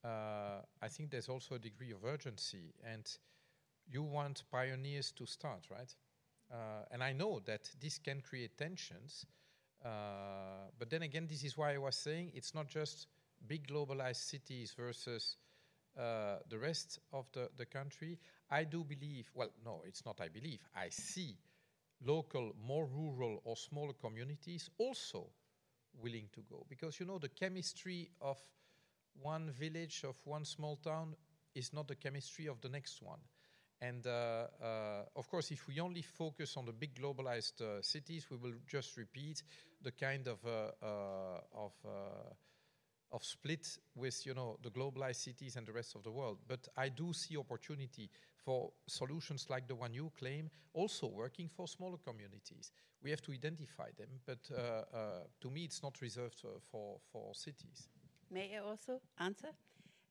[0.04, 2.74] uh, I think there's also a degree of urgency.
[2.84, 3.06] And
[3.86, 5.94] you want pioneers to start, right?
[6.52, 9.26] Uh, and I know that this can create tensions.
[9.84, 13.06] Uh, but then again, this is why I was saying it's not just
[13.46, 15.36] big globalized cities versus
[15.98, 18.18] uh, the rest of the, the country,
[18.50, 21.36] I do believe, well, no, it's not I believe, I see
[22.04, 25.28] local, more rural or smaller communities also
[26.00, 26.66] willing to go.
[26.68, 28.38] Because, you know, the chemistry of
[29.20, 31.14] one village, of one small town,
[31.54, 33.20] is not the chemistry of the next one.
[33.80, 38.26] And uh, uh, of course, if we only focus on the big globalized uh, cities,
[38.30, 39.42] we will just repeat
[39.82, 41.72] the kind of, uh, uh, of
[43.12, 46.38] of split with you know the globalized cities and the rest of the world.
[46.48, 51.68] But I do see opportunity for solutions like the one you claim, also working for
[51.68, 52.72] smaller communities.
[53.02, 54.60] We have to identify them, but uh,
[54.96, 57.88] uh, to me, it's not reserved uh, for for cities.
[58.30, 59.50] May I also answer?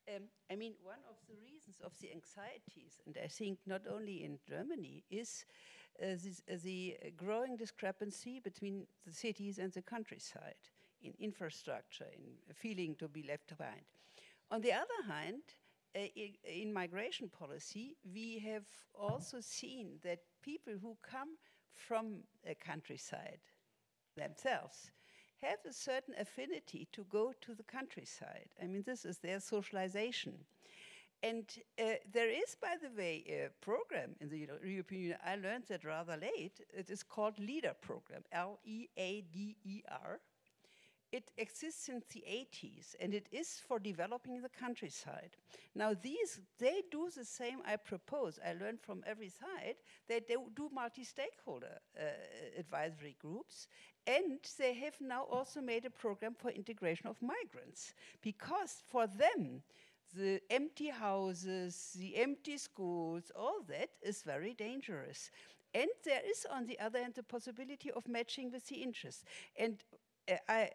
[0.07, 4.23] Um, I mean, one of the reasons of the anxieties, and I think not only
[4.23, 5.45] in Germany, is
[6.01, 10.55] uh, this, uh, the growing discrepancy between the cities and the countryside
[11.01, 13.85] in infrastructure, in feeling to be left behind.
[14.51, 15.41] On the other hand,
[15.95, 15.99] uh,
[16.45, 21.37] in, migration policy, we have also seen that people who come
[21.75, 23.39] from a countryside
[24.15, 24.91] themselves
[25.41, 28.49] have a certain affinity to go to the countryside.
[28.61, 30.33] I mean, this is their socialization.
[31.23, 31.45] And
[31.79, 35.17] uh, there is, by the way, a program in the European Union.
[35.25, 36.59] I learned that rather late.
[36.73, 40.19] It is called LEADER program, L E A D E R.
[41.13, 45.37] It exists since the 80s, and it is for developing the countryside.
[45.75, 47.59] Now, these they do the same.
[47.65, 48.39] I propose.
[48.43, 49.75] I learned from every side.
[50.09, 52.03] That they do, do multi-stakeholder uh,
[52.57, 53.67] advisory groups,
[54.07, 59.63] and they have now also made a program for integration of migrants because for them
[60.15, 65.31] the empty houses, the empty schools, all that is very dangerous.
[65.73, 69.23] And there is, on the other hand, the possibility of matching with the interests.
[69.57, 69.83] And
[70.29, 70.67] uh, I, uh,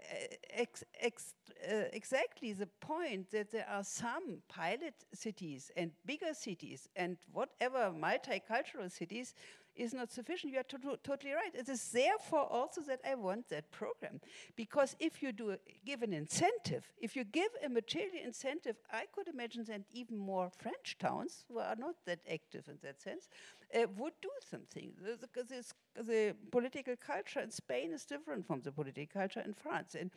[0.50, 1.34] ex, ex,
[1.70, 7.92] uh, exactly the point that there are some pilot cities and bigger cities and whatever
[7.96, 9.34] multicultural cities
[9.78, 10.52] is not sufficient.
[10.52, 11.54] You are to totally right.
[11.54, 14.20] It is therefore also that I want that program.
[14.56, 19.04] Because if you do a, give an incentive, if you give a material incentive, I
[19.12, 23.28] could imagine that even more French towns, who are not that active in that sense,
[23.74, 24.92] uh, would do something.
[25.02, 29.94] The, the, the political culture in Spain is different from the political culture in France.
[29.94, 30.10] And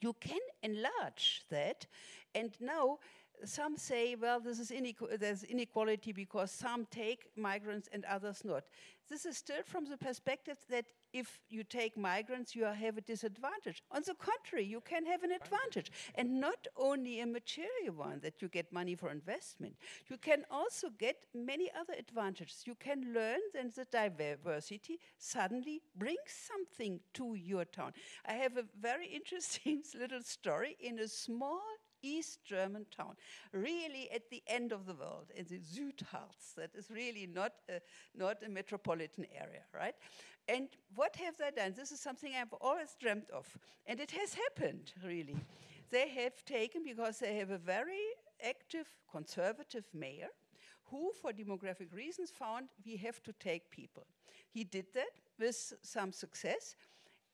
[0.00, 1.86] you can enlarge that.
[2.34, 2.98] And now,
[3.44, 8.64] some say, well, this is inequ there's inequality because some take migrants and others not.
[9.08, 13.82] This is still from the perspective that if you take migrants, you have a disadvantage.
[13.90, 15.92] On the contrary, you can have an advantage.
[16.14, 19.76] And not only a material one that you get money for investment,
[20.08, 22.62] you can also get many other advantages.
[22.64, 27.92] You can learn that the diversity suddenly brings something to your town.
[28.26, 31.60] I have a very interesting little story in a small
[32.02, 33.16] East German town,
[33.52, 36.54] really at the end of the world, in the Südharz.
[36.56, 37.80] That is really not a,
[38.16, 39.94] not a metropolitan area, right?
[40.48, 41.74] And what have they done?
[41.76, 43.46] This is something I've always dreamt of.
[43.86, 45.36] And it has happened, really.
[45.90, 48.02] They have taken, because they have a very
[48.44, 50.28] active conservative mayor
[50.90, 54.06] who, for demographic reasons, found we have to take people.
[54.50, 56.76] He did that with some success.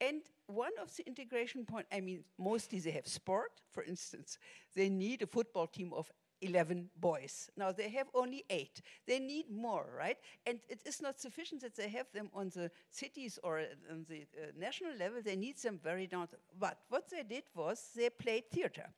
[0.01, 4.39] And one of the integration points, I mean, mostly they have sport, for instance.
[4.75, 7.51] They need a football team of 11 boys.
[7.57, 8.81] Now they have only eight.
[9.07, 10.17] They need more, right?
[10.47, 14.23] And it is not sufficient that they have them on the cities or on the
[14.23, 15.21] uh, national level.
[15.23, 16.29] They need them very down.
[16.59, 18.89] But what they did was they played theater.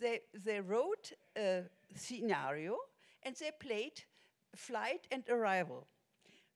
[0.00, 2.76] They, they wrote a scenario
[3.22, 4.02] and they played
[4.54, 5.86] flight and arrival.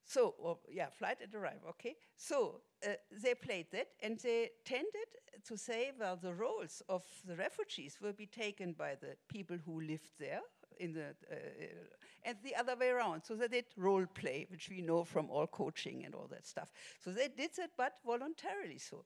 [0.04, 1.96] So, or, yeah, flight and arrival, okay?
[2.16, 2.92] So uh,
[3.22, 5.08] they played that and they tended
[5.44, 9.80] to say, well, the roles of the refugees will be taken by the people who
[9.80, 10.40] lived there
[10.78, 11.34] in the, uh,
[12.24, 13.22] and the other way around.
[13.24, 16.72] So they did role play, which we know from all coaching and all that stuff.
[17.02, 19.04] So they did that, but voluntarily so.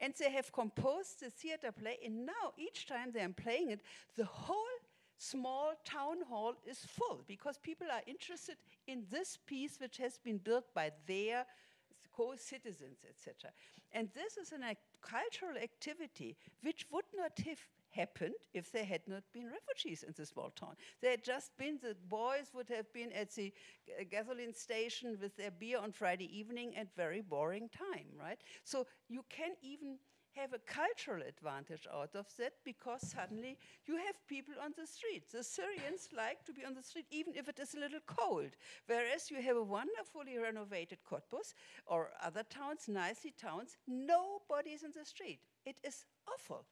[0.00, 3.80] And they have composed the theater play, and now each time they're playing it,
[4.16, 4.77] the whole
[5.18, 8.56] small town hall is full because people are interested
[8.86, 11.44] in this piece which has been built by their
[12.16, 13.50] co-citizens, etc.
[13.92, 17.58] And this is a cultural activity which would not have
[17.90, 20.74] happened if there had not been refugees in the small town.
[21.00, 23.52] There had just been, the boys would have been at the
[24.10, 28.38] gasoline station with their beer on Friday evening at very boring time, right?
[28.64, 29.98] So you can even
[30.40, 35.24] have a cultural advantage out of that because suddenly you have people on the street.
[35.32, 38.52] The Syrians like to be on the street even if it is a little cold,
[38.86, 41.54] whereas you have a wonderfully renovated Cottbus
[41.86, 45.40] or other towns, nicely towns, nobody is in the street.
[45.64, 46.64] It is awful.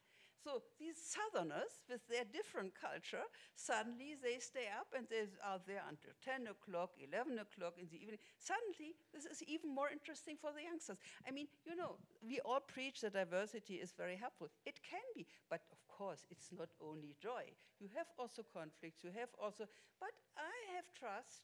[0.47, 3.27] So these southerners, with their different culture,
[3.59, 7.99] suddenly they stay up and they are there until 10 o'clock, 11 o'clock in the
[7.99, 8.23] evening.
[8.39, 11.03] Suddenly, this is even more interesting for the youngsters.
[11.27, 14.47] I mean, you know, we all preach that diversity is very helpful.
[14.63, 17.51] It can be, but of course, it's not only joy.
[17.83, 19.67] You have also conflicts, you have also,
[19.99, 21.43] but I have trust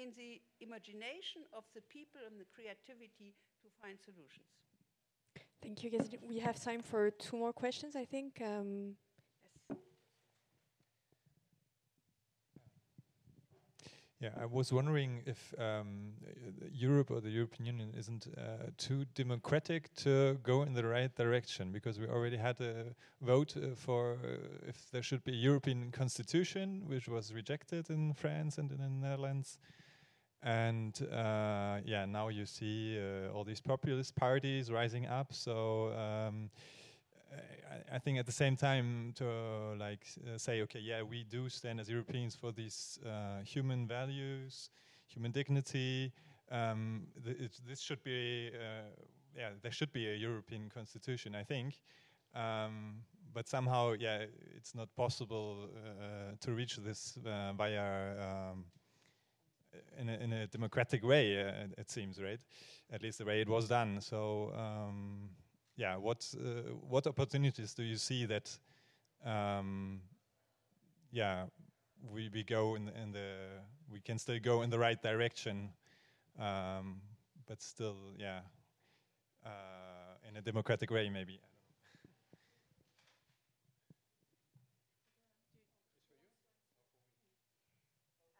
[0.00, 4.67] in the imagination of the people and the creativity to find solutions.
[5.62, 6.08] Thank you, guys.
[6.26, 8.40] We have time for two more questions, I think.
[8.44, 8.96] Um.
[14.20, 16.14] Yeah, I was wondering if um,
[16.72, 21.70] Europe or the European Union isn't uh, too democratic to go in the right direction,
[21.70, 25.92] because we already had a vote uh, for uh, if there should be a European
[25.92, 29.58] constitution, which was rejected in France and in the Netherlands.
[30.42, 35.32] And uh, yeah, now you see uh, all these populist parties rising up.
[35.32, 36.50] So um,
[37.32, 40.06] I, I think at the same time to uh, like
[40.36, 44.70] say, okay, yeah, we do stand as Europeans for these uh, human values,
[45.06, 46.12] human dignity.
[46.50, 48.88] Um, th this should be, uh,
[49.36, 51.80] yeah, there should be a European constitution, I think.
[52.34, 53.02] Um,
[53.34, 54.24] but somehow, yeah,
[54.56, 58.64] it's not possible uh, to reach this uh, via um,
[59.98, 61.32] in, a, in a democratic way.
[61.76, 62.40] it seems, right?
[62.92, 64.00] At least the way it was done.
[64.00, 64.52] So.
[64.56, 65.30] Um,
[65.78, 68.58] yeah, what uh, what opportunities do you see that,
[69.24, 70.00] um,
[71.12, 71.44] yeah,
[72.12, 75.70] we we go in, in the we can still go in the right direction,
[76.38, 77.00] um,
[77.46, 78.40] but still, yeah,
[79.46, 81.40] uh, in a democratic way, maybe.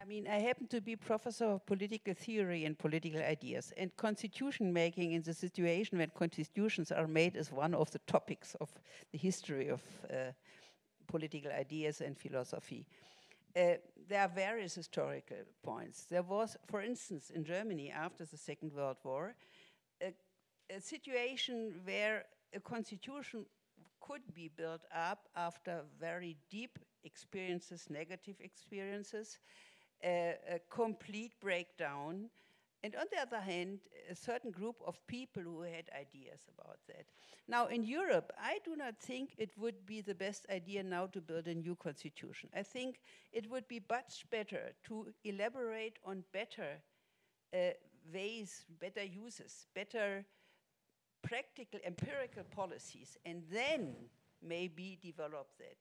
[0.09, 5.12] Mean, I happen to be professor of political theory and political ideas, and constitution making
[5.12, 8.70] in the situation when constitutions are made is one of the topics of
[9.12, 10.32] the history of uh,
[11.06, 12.86] political ideas and philosophy.
[13.55, 13.74] Uh,
[14.09, 16.06] there are various historical points.
[16.10, 19.35] There was, for instance, in Germany after the Second World War,
[20.02, 20.14] a,
[20.74, 22.24] a situation where
[22.55, 23.44] a constitution
[24.01, 29.39] could be built up after very deep experiences, negative experiences,
[30.04, 32.30] a, a complete breakdown.
[32.84, 33.80] And on the other hand,
[34.10, 37.06] a certain group of people who had ideas about that.
[37.48, 41.20] Now, in Europe, I do not think it would be the best idea now to
[41.20, 42.50] build a new constitution.
[42.54, 43.00] I think
[43.32, 46.80] it would be much better to elaborate on better
[47.52, 47.70] uh,
[48.12, 50.24] ways, better uses, better
[51.22, 53.94] practical empirical policies, and then
[54.40, 55.76] maybe develop that.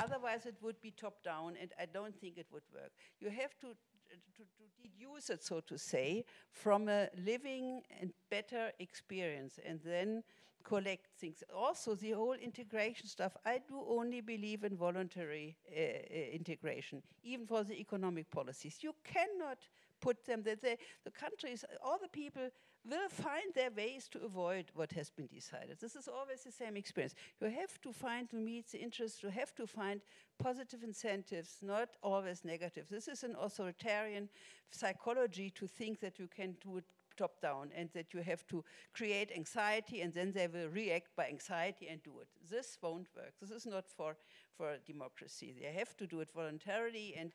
[0.00, 2.92] Otherwise, it would be top down, and I don't think it would work.
[3.20, 4.42] You have to, to, to
[4.82, 10.22] deduce it, so to say, from a living and better experience, and then
[10.64, 11.42] collect things.
[11.54, 17.46] Also, the whole integration stuff, I do only believe in voluntary uh, uh, integration, even
[17.46, 18.78] for the economic policies.
[18.80, 19.58] You cannot
[20.00, 22.50] put them, the, the, the countries, all the people
[22.88, 25.78] will find their ways to avoid what has been decided.
[25.80, 27.14] This is always the same experience.
[27.40, 30.00] You have to find to meet the interests, you have to find
[30.38, 32.86] positive incentives, not always negative.
[32.88, 34.28] This is an authoritarian
[34.70, 36.84] psychology to think that you can do it
[37.16, 41.26] top down and that you have to create anxiety and then they will react by
[41.26, 42.28] anxiety and do it.
[42.48, 43.32] This won't work.
[43.40, 44.16] This is not for,
[44.56, 45.54] for democracy.
[45.58, 47.32] They have to do it voluntarily and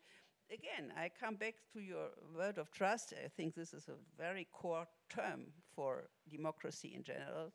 [0.51, 3.13] again, I come back to your word of trust.
[3.23, 7.51] I think this is a very core term for democracy in general.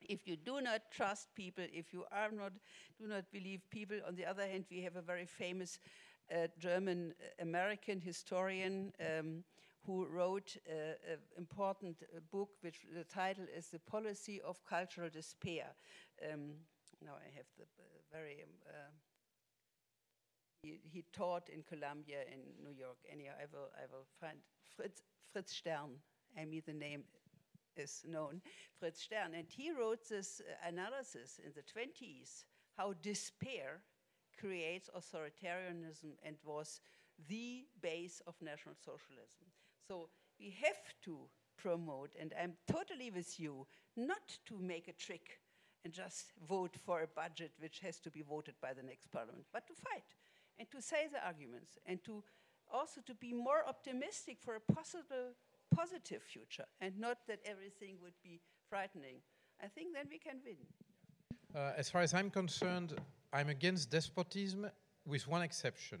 [0.00, 2.52] If you do not trust people, if you are not,
[3.00, 5.78] do not believe people, on the other hand, we have a very famous
[6.32, 9.42] uh, German uh, American historian um,
[9.84, 15.74] who wrote an important uh, book, which the title is The Policy of Cultural Despair.
[16.22, 16.52] Um,
[17.04, 19.07] now I have the uh, very um, uh,
[20.62, 22.98] he, he, taught in Columbia in New York.
[23.10, 24.38] Anyhow, I will, I will find
[24.76, 25.02] Fritz,
[25.32, 26.00] Fritz Stern.
[26.38, 27.04] I mean, the name
[27.76, 28.40] is known,
[28.78, 29.34] Fritz Stern.
[29.34, 32.44] And he wrote this analysis in the 20s
[32.76, 33.80] how despair
[34.38, 36.80] creates authoritarianism and was
[37.28, 39.46] the base of National Socialism.
[39.88, 40.08] So
[40.38, 41.18] we have to
[41.56, 43.66] promote, and I'm totally with you,
[43.96, 45.40] not to make a trick
[45.84, 49.46] and just vote for a budget which has to be voted by the next parliament,
[49.52, 50.04] but to fight
[50.58, 52.22] and to say the arguments and to
[52.72, 55.34] also to be more optimistic for a possible
[55.74, 59.16] positive future and not that everything would be frightening.
[59.62, 60.56] I think then we can win.
[61.54, 62.94] Uh, as far as I'm concerned,
[63.32, 64.70] I'm against despotism
[65.06, 65.98] with one exception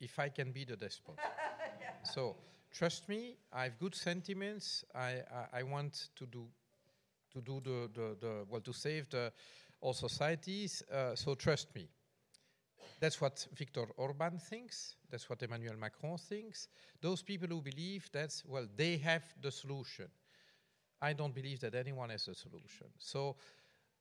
[0.00, 1.16] if I can be the despot.
[1.18, 1.88] yeah.
[2.04, 2.36] So
[2.72, 4.84] trust me, I have good sentiments.
[4.94, 5.22] I,
[5.54, 6.46] I, I want to do
[7.32, 9.32] to do the, the, the, well to save the
[9.80, 10.82] all societies.
[10.92, 11.88] Uh, so trust me.
[13.00, 14.94] That's what Viktor Orban thinks.
[15.10, 16.68] That's what Emmanuel Macron thinks.
[17.00, 20.08] Those people who believe that, well, they have the solution.
[21.00, 22.88] I don't believe that anyone has a solution.
[22.98, 23.36] So,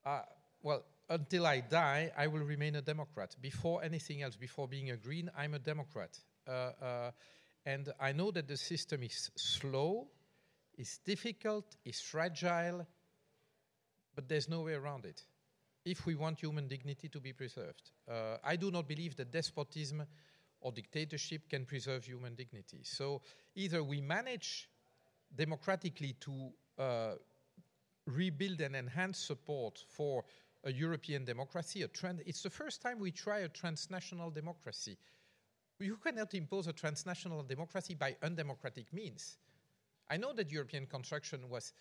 [0.05, 0.23] uh,
[0.61, 3.37] well, until I die, I will remain a Democrat.
[3.41, 6.19] Before anything else, before being a Green, I'm a Democrat.
[6.45, 7.11] Uh, uh,
[7.65, 10.09] and I know that the system is slow,
[10.77, 12.85] is difficult, is fragile,
[14.13, 15.23] but there's no way around it
[15.85, 17.91] if we want human dignity to be preserved.
[18.07, 20.03] Uh, I do not believe that despotism
[20.61, 22.81] or dictatorship can preserve human dignity.
[22.83, 23.21] So
[23.55, 24.69] either we manage
[25.35, 27.11] democratically to uh,
[28.05, 30.25] rebuild and enhance support for
[30.65, 32.21] a European democracy, a trend.
[32.25, 34.97] It's the first time we try a transnational democracy.
[35.79, 39.37] You cannot impose a transnational democracy by undemocratic means.
[40.09, 41.71] I know that European construction was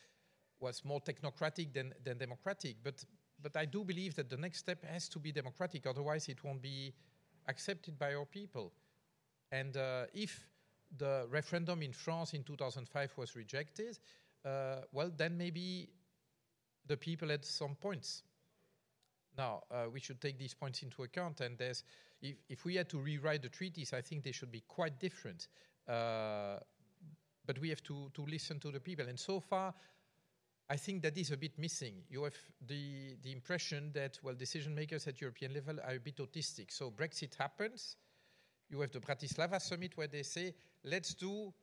[0.60, 3.04] was more technocratic than, than democratic, but
[3.42, 6.62] but I do believe that the next step has to be democratic, otherwise, it won't
[6.62, 6.92] be
[7.46, 8.72] accepted by our people.
[9.50, 10.46] And uh, if
[10.96, 13.98] the referendum in France in 2005 was rejected,
[14.44, 15.88] uh, well, then maybe
[16.86, 18.22] the people had some points.
[19.36, 21.84] Now, uh, we should take these points into account, and there's,
[22.20, 25.48] if, if we had to rewrite the treaties, I think they should be quite different.
[25.86, 26.58] Uh,
[27.46, 29.06] but we have to, to listen to the people.
[29.08, 29.72] And so far,
[30.70, 31.94] I think that is a bit missing.
[32.10, 32.36] You have
[32.66, 36.70] the, the impression that, well, decision makers at European level are a bit autistic.
[36.70, 37.96] So Brexit happens.
[38.68, 40.54] You have the Bratislava summit where they say,
[40.84, 41.54] let's do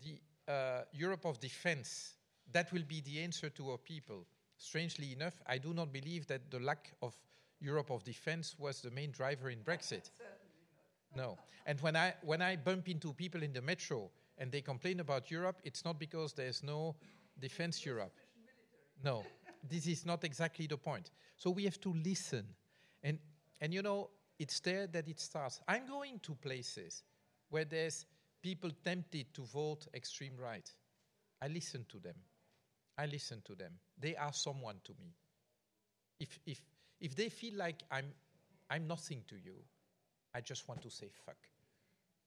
[0.00, 0.20] the
[0.50, 2.14] uh, Europe of defense.
[2.52, 4.24] That will be the answer to our people.
[4.58, 7.14] Strangely enough, I do not believe that the lack of
[7.60, 10.10] Europe of defense was the main driver in Brexit.
[11.14, 11.38] No.
[11.64, 15.30] And when I, when I bump into people in the metro and they complain about
[15.30, 16.94] Europe, it's not because there's no
[17.40, 18.12] defense Europe.
[19.04, 19.24] No,
[19.68, 21.10] this is not exactly the point.
[21.36, 22.46] So we have to listen.
[23.02, 23.18] And,
[23.60, 25.60] and you know, it's there that it starts.
[25.68, 27.02] I'm going to places
[27.50, 28.06] where there's
[28.42, 30.70] people tempted to vote extreme right.
[31.40, 32.14] I listen to them.
[32.98, 33.72] I listen to them.
[33.98, 35.14] They are someone to me.
[36.18, 36.62] If, if,
[37.00, 38.06] if they feel like I'm,
[38.70, 39.56] I'm nothing to you,
[40.34, 41.36] I just want to say fuck.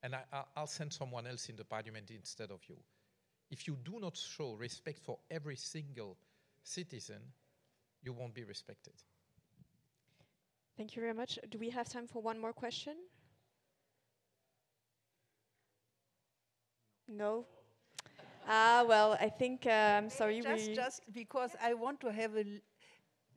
[0.02, 0.22] And I,
[0.56, 2.78] I'll send someone else in the parliament instead of you.
[3.52, 6.18] If you do not show respect for every single
[6.64, 7.22] citizen,
[8.02, 8.94] you won't be respected.
[10.78, 11.38] Thank you very much.
[11.50, 12.96] Do we have time for one more question?
[17.08, 17.46] No?
[18.48, 20.76] Ah, well, I think, uh, I'm sorry, just, we...
[20.76, 22.46] just because I want to have a,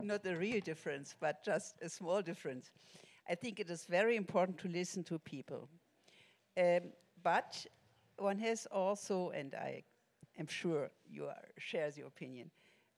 [0.01, 2.71] not a real difference, but just a small difference.
[3.29, 5.69] I think it is very important to listen to people.
[6.57, 7.65] Um, but
[8.17, 9.83] one has also, and I
[10.39, 12.51] am sure you are, shares your opinion,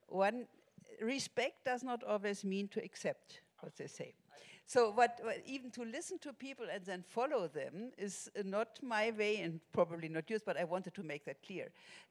[0.08, 0.46] one
[1.00, 4.14] respect does not always mean to accept what they say.
[4.68, 9.12] So, what, what, even to listen to people and then follow them is not my
[9.16, 11.68] way and probably not yours, but I wanted to make that clear.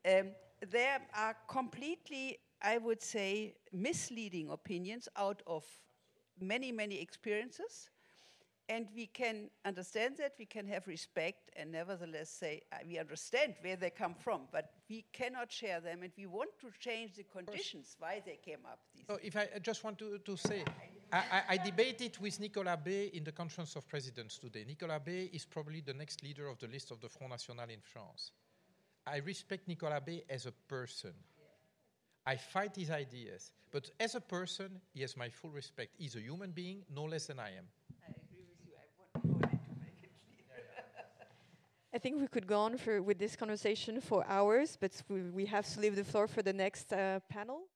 [0.10, 0.28] Um,
[0.72, 5.66] there are completely, I would say, misleading opinions out of
[6.40, 7.90] many, many experiences.
[8.68, 13.54] And we can understand that, we can have respect, and nevertheless say, uh, we understand
[13.62, 17.24] where they come from, but we cannot share them, and we want to change the
[17.24, 18.80] conditions why they came up.
[19.08, 20.64] So if I, I just want to, to say,
[21.14, 24.66] I, I, I, debated with Nicolas Bay in the Conference of Presidents today.
[24.68, 27.82] Nicolas Bay is probably the next leader of the list of the Front National in
[27.82, 28.32] France.
[29.06, 31.14] I respect Nicolas Bay as a person.
[32.26, 35.92] I fight his ideas, but as a person, he has my full respect.
[36.00, 37.66] He's a human being, no less than I am.
[41.96, 45.46] I think we could go on for, with this conversation for hours, but we, we
[45.46, 47.70] have to leave the floor for the next uh, panel.